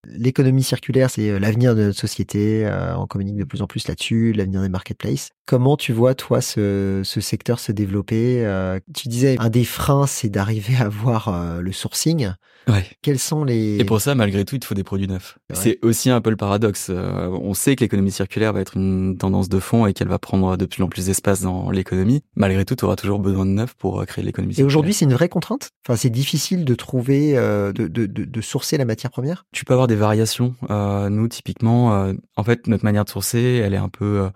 L'économie 0.06 0.63
circulaire, 0.63 1.10
c'est 1.10 1.30
euh, 1.30 1.39
l'avenir 1.39 1.76
de 1.76 1.84
notre 1.84 2.00
société. 2.00 2.66
Euh, 2.66 2.96
on 2.98 3.08
communique 3.08 3.38
de 3.38 3.46
plus 3.46 3.62
en 3.62 3.68
plus 3.68 3.88
là-dessus, 3.88 4.34
l'avenir 4.34 4.62
des 4.62 4.70
marketplaces. 4.70 5.30
Comment 5.46 5.78
tu 5.78 5.94
vois, 5.94 6.16
toi, 6.16 6.42
ce, 6.42 7.02
ce 7.04 7.22
secteur 7.22 7.60
se 7.60 7.72
développer 7.72 8.46
euh, 8.46 8.80
Tu 8.94 9.08
disais, 9.08 9.36
un 9.39 9.50
des 9.50 9.66
freins, 9.66 10.08
c'est 10.08 10.30
d'arriver 10.30 10.76
à 10.78 10.88
voir 10.88 11.60
le 11.62 11.72
sourcing. 11.74 12.32
Ouais. 12.70 12.86
Quels 13.02 13.20
sont 13.20 13.44
les... 13.44 13.78
Et 13.78 13.84
pour 13.84 14.00
ça, 14.00 14.16
malgré 14.16 14.46
tout, 14.46 14.56
il 14.56 14.60
te 14.60 14.66
faut 14.66 14.74
des 14.74 14.86
produits 14.86 15.10
neufs. 15.10 15.38
C'est 15.52 15.80
aussi 15.82 16.10
un 16.10 16.22
peu 16.22 16.30
le 16.30 16.38
paradoxe. 16.38 16.89
on 16.89 17.54
sait 17.54 17.76
que 17.76 17.84
l'économie 17.84 18.12
circulaire 18.12 18.54
va 18.54 18.62
être 18.62 18.78
une 18.78 19.18
tendance 19.18 19.50
de 19.50 19.60
fond 19.60 19.86
et 19.86 19.92
qu'elle 19.92 20.08
va 20.08 20.18
prendre 20.18 20.56
de 20.56 20.66
plus 20.66 20.82
en 20.82 20.88
plus 20.88 21.08
d'espace 21.08 21.42
dans 21.42 21.72
l'économie. 21.72 22.22
Malgré 22.36 22.63
tout, 22.63 22.76
tu 22.76 22.86
auras 22.86 22.96
toujours 22.96 23.20
besoin 23.20 23.46
de 23.46 23.52
neuf 23.52 23.74
pour 23.74 24.06
créer 24.06 24.24
l'économie 24.24 24.54
circulaire. 24.54 24.66
Et 24.66 24.68
aujourd'hui, 24.68 24.94
c'est 24.94 25.04
une 25.04 25.13
vraie 25.13 25.28
contrainte? 25.28 25.72
Enfin, 25.86 25.98
c'est 25.98 26.10
difficile 26.10 26.63
de 26.63 26.76
trouver, 26.76 27.34
de, 27.34 27.72
de, 27.74 27.88
de, 27.88 28.24
de 28.24 28.42
sourcer 28.42 28.78
la 28.78 28.86
matière 28.86 29.12
première? 29.12 29.46
Tu 29.52 29.66
peux 29.66 29.74
avoir 29.74 29.88
des 29.88 29.92
variations. 29.95 30.56
Euh, 30.69 31.10
nous, 31.10 31.27
typiquement, 31.27 31.93
euh, 31.93 32.13
en 32.36 32.43
fait, 32.43 32.67
notre 32.67 32.84
manière 32.84 33.06
de 33.06 33.10
sourcer, 33.10 33.62
elle 33.63 33.73
est 33.73 33.77
un 33.77 33.89
peu 33.89 34.21
euh, 34.21 34.29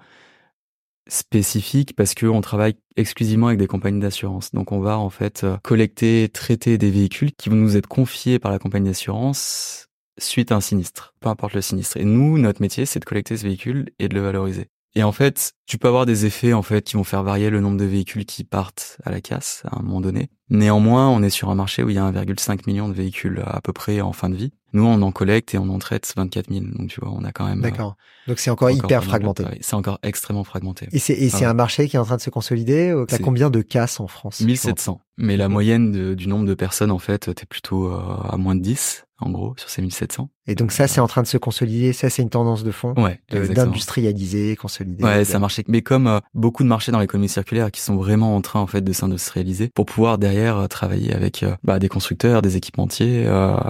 spécifique 1.07 1.95
parce 1.95 2.13
que 2.13 2.25
on 2.25 2.41
travaille 2.41 2.75
exclusivement 2.95 3.47
avec 3.47 3.59
des 3.59 3.67
compagnies 3.67 3.99
d'assurance. 3.99 4.51
Donc, 4.51 4.71
on 4.71 4.79
va 4.79 4.97
en 4.97 5.09
fait 5.09 5.45
collecter, 5.63 6.29
traiter 6.29 6.77
des 6.77 6.91
véhicules 6.91 7.33
qui 7.33 7.49
vont 7.49 7.55
nous 7.55 7.77
être 7.77 7.87
confiés 7.87 8.39
par 8.39 8.51
la 8.51 8.59
compagnie 8.59 8.87
d'assurance 8.89 9.87
suite 10.19 10.51
à 10.51 10.55
un 10.55 10.61
sinistre, 10.61 11.13
peu 11.19 11.29
importe 11.29 11.53
le 11.53 11.61
sinistre. 11.61 11.97
Et 11.97 12.05
nous, 12.05 12.37
notre 12.37 12.61
métier, 12.61 12.85
c'est 12.85 12.99
de 12.99 13.05
collecter 13.05 13.37
ce 13.37 13.43
véhicule 13.43 13.91
et 13.99 14.09
de 14.09 14.15
le 14.15 14.21
valoriser. 14.21 14.69
Et 14.97 15.03
en 15.03 15.11
fait, 15.11 15.53
tu 15.67 15.77
peux 15.77 15.87
avoir 15.87 16.07
des 16.07 16.25
effets 16.25 16.53
en 16.53 16.63
fait 16.63 16.81
qui 16.81 16.95
vont 16.95 17.03
faire 17.03 17.21
varier 17.21 17.51
le 17.51 17.61
nombre 17.61 17.77
de 17.77 17.85
véhicules 17.85 18.25
qui 18.25 18.43
partent 18.43 18.97
à 19.03 19.11
la 19.11 19.21
casse 19.21 19.61
à 19.69 19.77
un 19.77 19.83
moment 19.83 20.01
donné. 20.01 20.31
Néanmoins, 20.49 21.07
on 21.07 21.21
est 21.21 21.29
sur 21.29 21.51
un 21.51 21.55
marché 21.55 21.83
où 21.83 21.89
il 21.89 21.97
y 21.97 21.99
a 21.99 22.11
1,5 22.11 22.61
million 22.65 22.89
de 22.89 22.95
véhicules 22.95 23.43
à 23.45 23.61
peu 23.61 23.73
près 23.73 24.01
en 24.01 24.11
fin 24.11 24.27
de 24.27 24.35
vie. 24.35 24.53
Nous, 24.73 24.83
on 24.83 24.99
en 25.03 25.11
collecte 25.11 25.53
et 25.53 25.59
on 25.59 25.69
en 25.69 25.77
traite 25.77 26.11
24 26.17 26.51
000. 26.51 26.65
Donc 26.73 26.89
tu 26.89 26.99
vois, 26.99 27.11
on 27.11 27.23
a 27.23 27.31
quand 27.31 27.45
même. 27.45 27.61
D'accord. 27.61 27.95
Donc 28.27 28.39
c'est 28.39 28.49
encore, 28.49 28.71
hyper 28.71 29.03
fragmenté. 29.03 29.43
C'est 29.61 29.75
encore 29.75 29.99
extrêmement 30.01 30.43
fragmenté. 30.43 30.87
Et 30.91 30.97
c'est 30.97 31.13
et 31.13 31.29
c'est 31.29 31.45
un 31.45 31.53
marché 31.53 31.87
qui 31.87 31.95
est 31.95 31.99
en 31.99 32.05
train 32.05 32.17
de 32.17 32.21
se 32.21 32.31
consolider. 32.31 32.89
Euh, 32.89 33.05
t'as 33.05 33.19
combien 33.19 33.51
de 33.51 33.61
casses 33.61 33.99
en 33.99 34.07
France? 34.07 34.41
1700. 34.41 34.99
Mais 35.17 35.37
la 35.37 35.47
moyenne 35.47 36.15
du 36.15 36.27
nombre 36.27 36.47
de 36.47 36.55
personnes 36.55 36.91
en 36.91 36.99
fait, 36.99 37.31
t'es 37.35 37.45
plutôt 37.45 37.93
euh, 37.93 37.99
à 38.27 38.37
moins 38.37 38.55
de 38.55 38.61
10 38.61 39.06
en 39.19 39.31
gros, 39.31 39.55
sur 39.57 39.69
ces 39.69 39.81
1700. 39.81 40.29
Et 40.47 40.55
donc 40.55 40.71
ça, 40.71 40.87
c'est 40.87 41.01
en 41.01 41.07
train 41.07 41.23
de 41.23 41.27
se 41.27 41.37
consolider. 41.37 41.91
Ça, 41.91 42.09
c'est 42.09 42.21
une 42.21 42.29
tendance 42.29 42.63
de 42.63 42.71
fond. 42.71 42.93
Ouais, 42.97 43.19
d'industrialiser, 43.31 44.55
consolider. 44.55 45.03
Ouais, 45.03 45.25
ça 45.25 45.39
marche. 45.39 45.59
Mais 45.67 45.81
comme 45.81 46.07
euh, 46.07 46.19
beaucoup 46.33 46.63
de 46.63 46.67
marchés 46.67 46.91
dans 46.91 46.99
l'économie 46.99 47.29
circulaire 47.29 47.71
qui 47.71 47.81
sont 47.81 47.95
vraiment 47.95 48.35
en 48.35 48.41
train 48.41 48.59
en 48.59 48.67
fait 48.67 48.81
de 48.81 48.93
s'industrialiser 48.93 49.69
pour 49.73 49.85
pouvoir 49.85 50.17
derrière 50.17 50.57
euh, 50.57 50.67
travailler 50.67 51.13
avec 51.13 51.43
euh, 51.43 51.55
bah, 51.63 51.79
des 51.79 51.89
constructeurs, 51.89 52.41
des 52.41 52.57
équipementiers. 52.57 53.25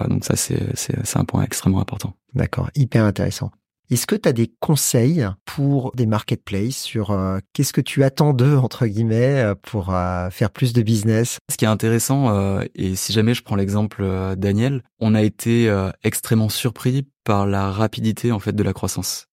donc 0.09 0.25
ça, 0.25 0.35
c'est 0.35 0.57
c'est 0.75 1.17
un 1.17 1.25
point 1.25 1.43
extrêmement 1.43 1.79
important. 1.79 2.13
D'accord, 2.33 2.69
hyper 2.75 3.03
intéressant. 3.03 3.51
Est-ce 3.89 4.05
que 4.05 4.15
tu 4.15 4.27
as 4.27 4.33
des 4.33 4.51
conseils 4.59 5.25
pour 5.45 5.93
des 5.95 6.07
marketplaces 6.07 6.75
sur 6.75 7.11
euh, 7.11 7.39
qu'est-ce 7.53 7.71
que 7.71 7.79
tu 7.79 8.03
attends 8.03 8.33
d'eux, 8.33 8.57
entre 8.57 8.85
guillemets, 8.85 9.41
euh, 9.41 9.55
pour 9.55 9.95
euh, 9.95 10.29
faire 10.29 10.51
plus 10.51 10.73
de 10.73 10.81
business? 10.81 11.37
Ce 11.49 11.55
qui 11.55 11.63
est 11.63 11.69
intéressant, 11.69 12.59
et 12.75 12.95
si 12.95 13.13
jamais 13.13 13.33
je 13.33 13.43
prends 13.43 13.55
l'exemple 13.55 14.05
Daniel, 14.37 14.83
on 14.99 15.15
a 15.15 15.21
été 15.21 15.73
extrêmement 16.03 16.49
surpris 16.49 17.07
par 17.23 17.47
la 17.47 17.71
rapidité 17.71 18.31
en 18.31 18.39
fait 18.39 18.53
de 18.53 18.63
la 18.63 18.73
croissance. 18.73 19.26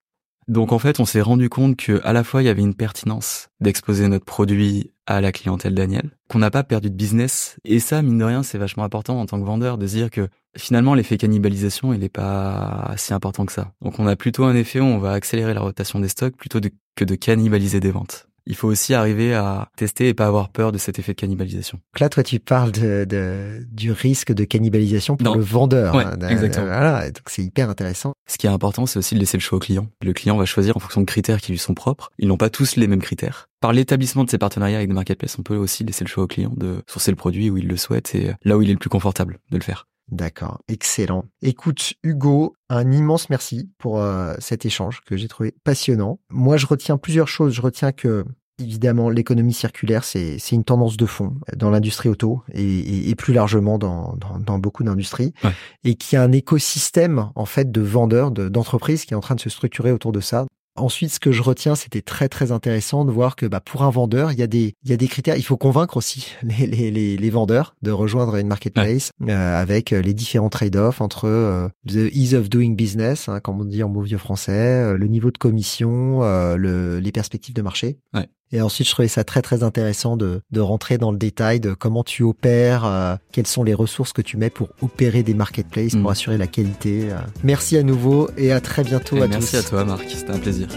Donc 0.49 0.73
en 0.73 0.79
fait, 0.79 1.01
on 1.01 1.05
s'est 1.05 1.21
rendu 1.21 1.49
compte 1.49 1.77
que 1.77 2.01
à 2.05 2.13
la 2.13 2.25
fois 2.25 2.43
il 2.43 2.47
y 2.47 2.49
avait 2.49 2.63
une 2.63 2.75
pertinence 2.75 3.49
d'exposer 3.61 4.09
notre 4.09 4.25
produit 4.25 4.91
à 5.07 5.21
la 5.21 5.33
clientèle 5.33 5.75
Daniel, 5.75 6.11
qu'on 6.29 6.39
n'a 6.39 6.51
pas 6.51 6.65
perdu 6.65 6.91
de 6.91 6.95
business. 6.95 7.57
Et 7.65 7.79
ça, 7.79 8.03
mine 8.03 8.19
de 8.19 8.25
rien, 8.25 8.43
c'est 8.43 8.59
vachement 8.59 8.85
important 8.85 9.21
en 9.21 9.27
tant 9.27 9.39
que 9.39 9.45
vendeur 9.45 9.77
de 9.79 9.87
se 9.87 9.95
dire 9.95 10.11
que 10.11 10.29
finalement 10.57 10.95
l'effet 10.95 11.19
cannibalisation, 11.19 11.93
il 11.93 12.01
n'est 12.01 12.09
pas 12.09 12.95
si 12.97 13.13
important 13.13 13.45
que 13.45 13.53
ça. 13.53 13.73
Donc 13.83 13.99
on 13.99 14.07
a 14.07 14.17
plutôt 14.17 14.45
un 14.45 14.55
effet 14.55 14.81
où 14.81 14.85
on 14.85 14.99
va 14.99 15.13
accélérer 15.13 15.55
la 15.55 15.61
rotation 15.61 16.01
des 16.01 16.09
stocks 16.09 16.37
plutôt 16.37 16.61
que 16.97 17.05
de 17.05 17.15
cannibaliser 17.15 17.81
des 17.81 17.91
ventes 17.91 18.29
il 18.47 18.55
faut 18.55 18.69
aussi 18.69 18.95
arriver 18.95 19.35
à 19.35 19.69
tester 19.77 20.09
et 20.09 20.15
pas 20.15 20.27
avoir 20.27 20.51
peur 20.51 20.73
de 20.73 20.79
cet 20.79 20.99
effet 20.99 21.13
de 21.13 21.21
cannibalisation. 21.21 21.79
Donc 21.95 22.01
là, 22.01 22.09
toi, 22.09 22.23
tu 22.23 22.41
parles 22.41 22.73
de, 22.73 23.65
du 23.71 23.93
risque 23.93 24.33
de 24.33 24.45
cannibalisation 24.45 25.17
pour 25.17 25.35
le 25.35 25.43
vendeur. 25.43 25.95
Ouais, 25.95 26.05
exactement. 26.29 26.67
Voilà, 26.67 27.07
donc 27.07 27.25
c'est 27.27 27.43
hyper 27.43 27.71
intéressant. 27.71 28.13
Ce 28.27 28.39
qui 28.39 28.47
est 28.47 28.51
important, 28.51 28.87
c'est 28.87 28.99
aussi 28.99 29.15
de 29.15 29.21
laisser 29.21 29.37
le 29.37 29.43
choix 29.43 29.57
au 29.57 29.61
client. 29.61 29.89
Le 30.03 30.13
client 30.13 30.37
va 30.37 30.45
choisir 30.45 30.77
en 30.77 30.81
fonction 30.81 31.01
de 31.01 31.07
critères 31.07 31.41
qui 31.41 31.53
lui 31.53 31.59
sont 31.59 31.75
propres. 31.75 32.11
Ils 32.19 32.29
n'ont 32.29 32.37
pas 32.37 32.51
tous 32.51 32.77
les 32.77 32.87
mêmes 32.87 33.03
critères. 33.03 33.49
Par 33.61 33.73
l'établissement 33.73 34.25
de 34.25 34.31
ces 34.31 34.39
partenariats 34.39 34.77
avec 34.77 34.89
des 34.89 34.95
marketplaces, 34.95 35.39
on 35.39 35.43
peut 35.43 35.57
aussi 35.57 35.85
laisser 35.85 36.05
le 36.05 36.11
choix 36.11 36.25
au 36.25 36.27
client 36.27 36.53
de 36.57 36.83
sourcer 36.87 37.11
le 37.11 37.17
produit 37.17 37.49
où 37.49 37.57
il 37.57 37.67
le 37.67 37.77
souhaite 37.77 38.15
et 38.15 38.33
là 38.45 38.59
où 38.59 38.63
il 38.63 38.69
est 38.69 38.75
le 38.75 38.79
plus 38.79 38.91
confortable 38.91 39.39
de 39.51 39.57
le 39.57 39.63
faire. 39.63 39.87
D'accord, 40.11 40.61
excellent. 40.69 41.25
Écoute, 41.41 41.95
Hugo, 42.03 42.55
un 42.69 42.93
immense 42.93 43.31
merci 43.31 43.71
pour 43.79 44.01
euh, 44.01 44.35
cet 44.39 44.67
échange 44.67 45.01
que 45.07 45.17
j'ai 45.17 45.29
trouvé 45.29 45.55
passionnant. 45.65 46.21
Moi, 46.31 46.57
je 46.57 46.67
retiens 46.67 46.99
plusieurs 46.99 47.29
choses. 47.29 47.55
Je 47.55 47.63
retiens 47.63 47.93
que 47.93 48.25
Évidemment, 48.61 49.11
l'économie 49.11 49.53
circulaire, 49.53 50.05
c'est 50.05 50.39
une 50.53 50.63
tendance 50.63 50.97
de 50.97 51.07
fond 51.07 51.35
dans 51.57 51.71
l'industrie 51.71 52.09
auto 52.09 52.45
et, 52.53 53.11
et, 53.11 53.15
plus 53.17 53.35
largement 53.35 53.79
dans, 53.79 54.15
dans, 54.15 54.39
dans 54.39 54.61
beaucoup 54.61 54.85
d'industries, 54.85 55.35
et 55.83 55.97
qui 55.97 56.15
a 56.15 56.23
un 56.23 56.31
écosystème 56.31 57.31
en 57.35 57.47
fait 57.47 57.73
de 57.73 57.81
vendeurs, 57.81 58.31
d'entreprises 58.31 59.07
qui 59.07 59.15
est 59.15 59.17
en 59.17 59.21
train 59.21 59.35
de 59.35 59.41
se 59.41 59.51
structurer 59.51 59.91
autour 59.91 60.13
de 60.13 60.21
ça. 60.21 60.47
Ensuite, 60.77 61.11
ce 61.11 61.21
que 61.21 61.31
je 61.31 61.41
retiens, 61.41 61.77
c'était 61.77 62.03
très 62.03 62.29
très 62.29 62.51
intéressant 62.51 63.05
de 63.05 63.13
voir 63.13 63.37
que 63.37 63.47
bah, 63.47 63.61
pour 63.61 63.83
un 63.83 63.91
vendeur, 63.91 64.33
il 64.33 64.39
y 64.39 64.43
a 64.43 64.49
des 64.49 64.75
il 64.83 64.91
y 64.91 64.93
a 64.93 64.97
des 64.97 65.07
critères. 65.07 65.37
Il 65.37 65.45
faut 65.45 65.57
convaincre 65.57 65.97
aussi 65.97 66.33
les 66.43 66.67
les, 66.67 66.91
les, 66.91 67.17
les 67.17 67.31
vendeurs 67.31 67.77
de 67.83 67.93
rejoindre 67.93 68.37
une 68.37 68.49
marketplace 68.49 69.13
euh, 69.23 69.61
avec 69.61 69.93
euh, 69.93 70.03
les 70.03 70.15
différents 70.15 70.49
trade-offs 70.49 71.01
entre 71.01 71.27
euh, 71.27 71.69
the 71.87 72.13
ease 72.13 72.35
of 72.35 72.49
doing 72.49 72.75
business, 72.75 73.29
hein, 73.29 73.39
comme 73.41 73.61
on 73.61 73.65
dit 73.65 73.83
en 73.83 73.89
beau 73.89 74.03
vieux 74.03 74.19
français, 74.19 74.97
le 74.97 75.07
niveau 75.07 75.31
de 75.31 75.39
commission, 75.39 76.23
le, 76.57 76.99
les 76.99 77.13
perspectives 77.13 77.55
de 77.55 77.63
marché. 77.63 77.99
Ouais. 78.13 78.29
Et 78.53 78.61
ensuite, 78.61 78.87
je 78.87 78.93
trouvais 78.93 79.09
ça 79.09 79.25
très 79.25 79.43
très 79.43 79.63
intéressant 79.63 80.17
de, 80.17 80.41
de 80.51 80.61
rentrer 80.61 80.99
dans 80.99 81.11
le 81.11 81.19
détail 81.19 81.61
de 81.61 81.75
comment 81.75 82.05
tu 82.05 82.23
opères, 82.23 82.85
euh, 82.85 83.17
quelles 83.33 83.47
sont 83.47 83.65
les 83.65 83.75
ressources 83.75 84.13
que 84.13 84.23
tu 84.23 84.37
mets 84.37 84.51
pour 84.51 84.69
opérer 84.81 85.23
des 85.23 85.35
marketplaces, 85.35 85.93
pour 85.93 86.03
mm. 86.03 86.13
assurer 86.13 86.39
la 86.39 86.47
qualité. 86.47 87.11
Euh. 87.11 87.17
Merci 87.43 87.77
à 87.77 87.83
nouveau 87.83 88.31
et 88.37 88.53
à 88.53 88.61
très 88.61 88.85
bientôt 88.85 89.17
à 89.17 89.27
merci 89.27 89.51
tous. 89.51 89.53
Merci 89.53 89.57
à 89.57 89.63
toi 89.63 89.85
Marc, 89.85 90.05
c'était 90.09 90.31
un 90.31 90.39
plaisir. 90.39 90.69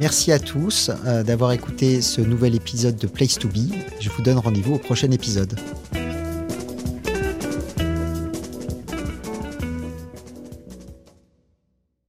Merci 0.00 0.32
à 0.32 0.38
tous 0.38 0.90
euh, 1.06 1.22
d'avoir 1.22 1.52
écouté 1.52 2.02
ce 2.02 2.20
nouvel 2.20 2.54
épisode 2.54 2.96
de 2.96 3.06
Place 3.06 3.38
to 3.38 3.48
Be. 3.48 3.72
Je 4.00 4.10
vous 4.10 4.22
donne 4.22 4.38
rendez-vous 4.38 4.74
au 4.74 4.78
prochain 4.78 5.10
épisode. 5.10 5.58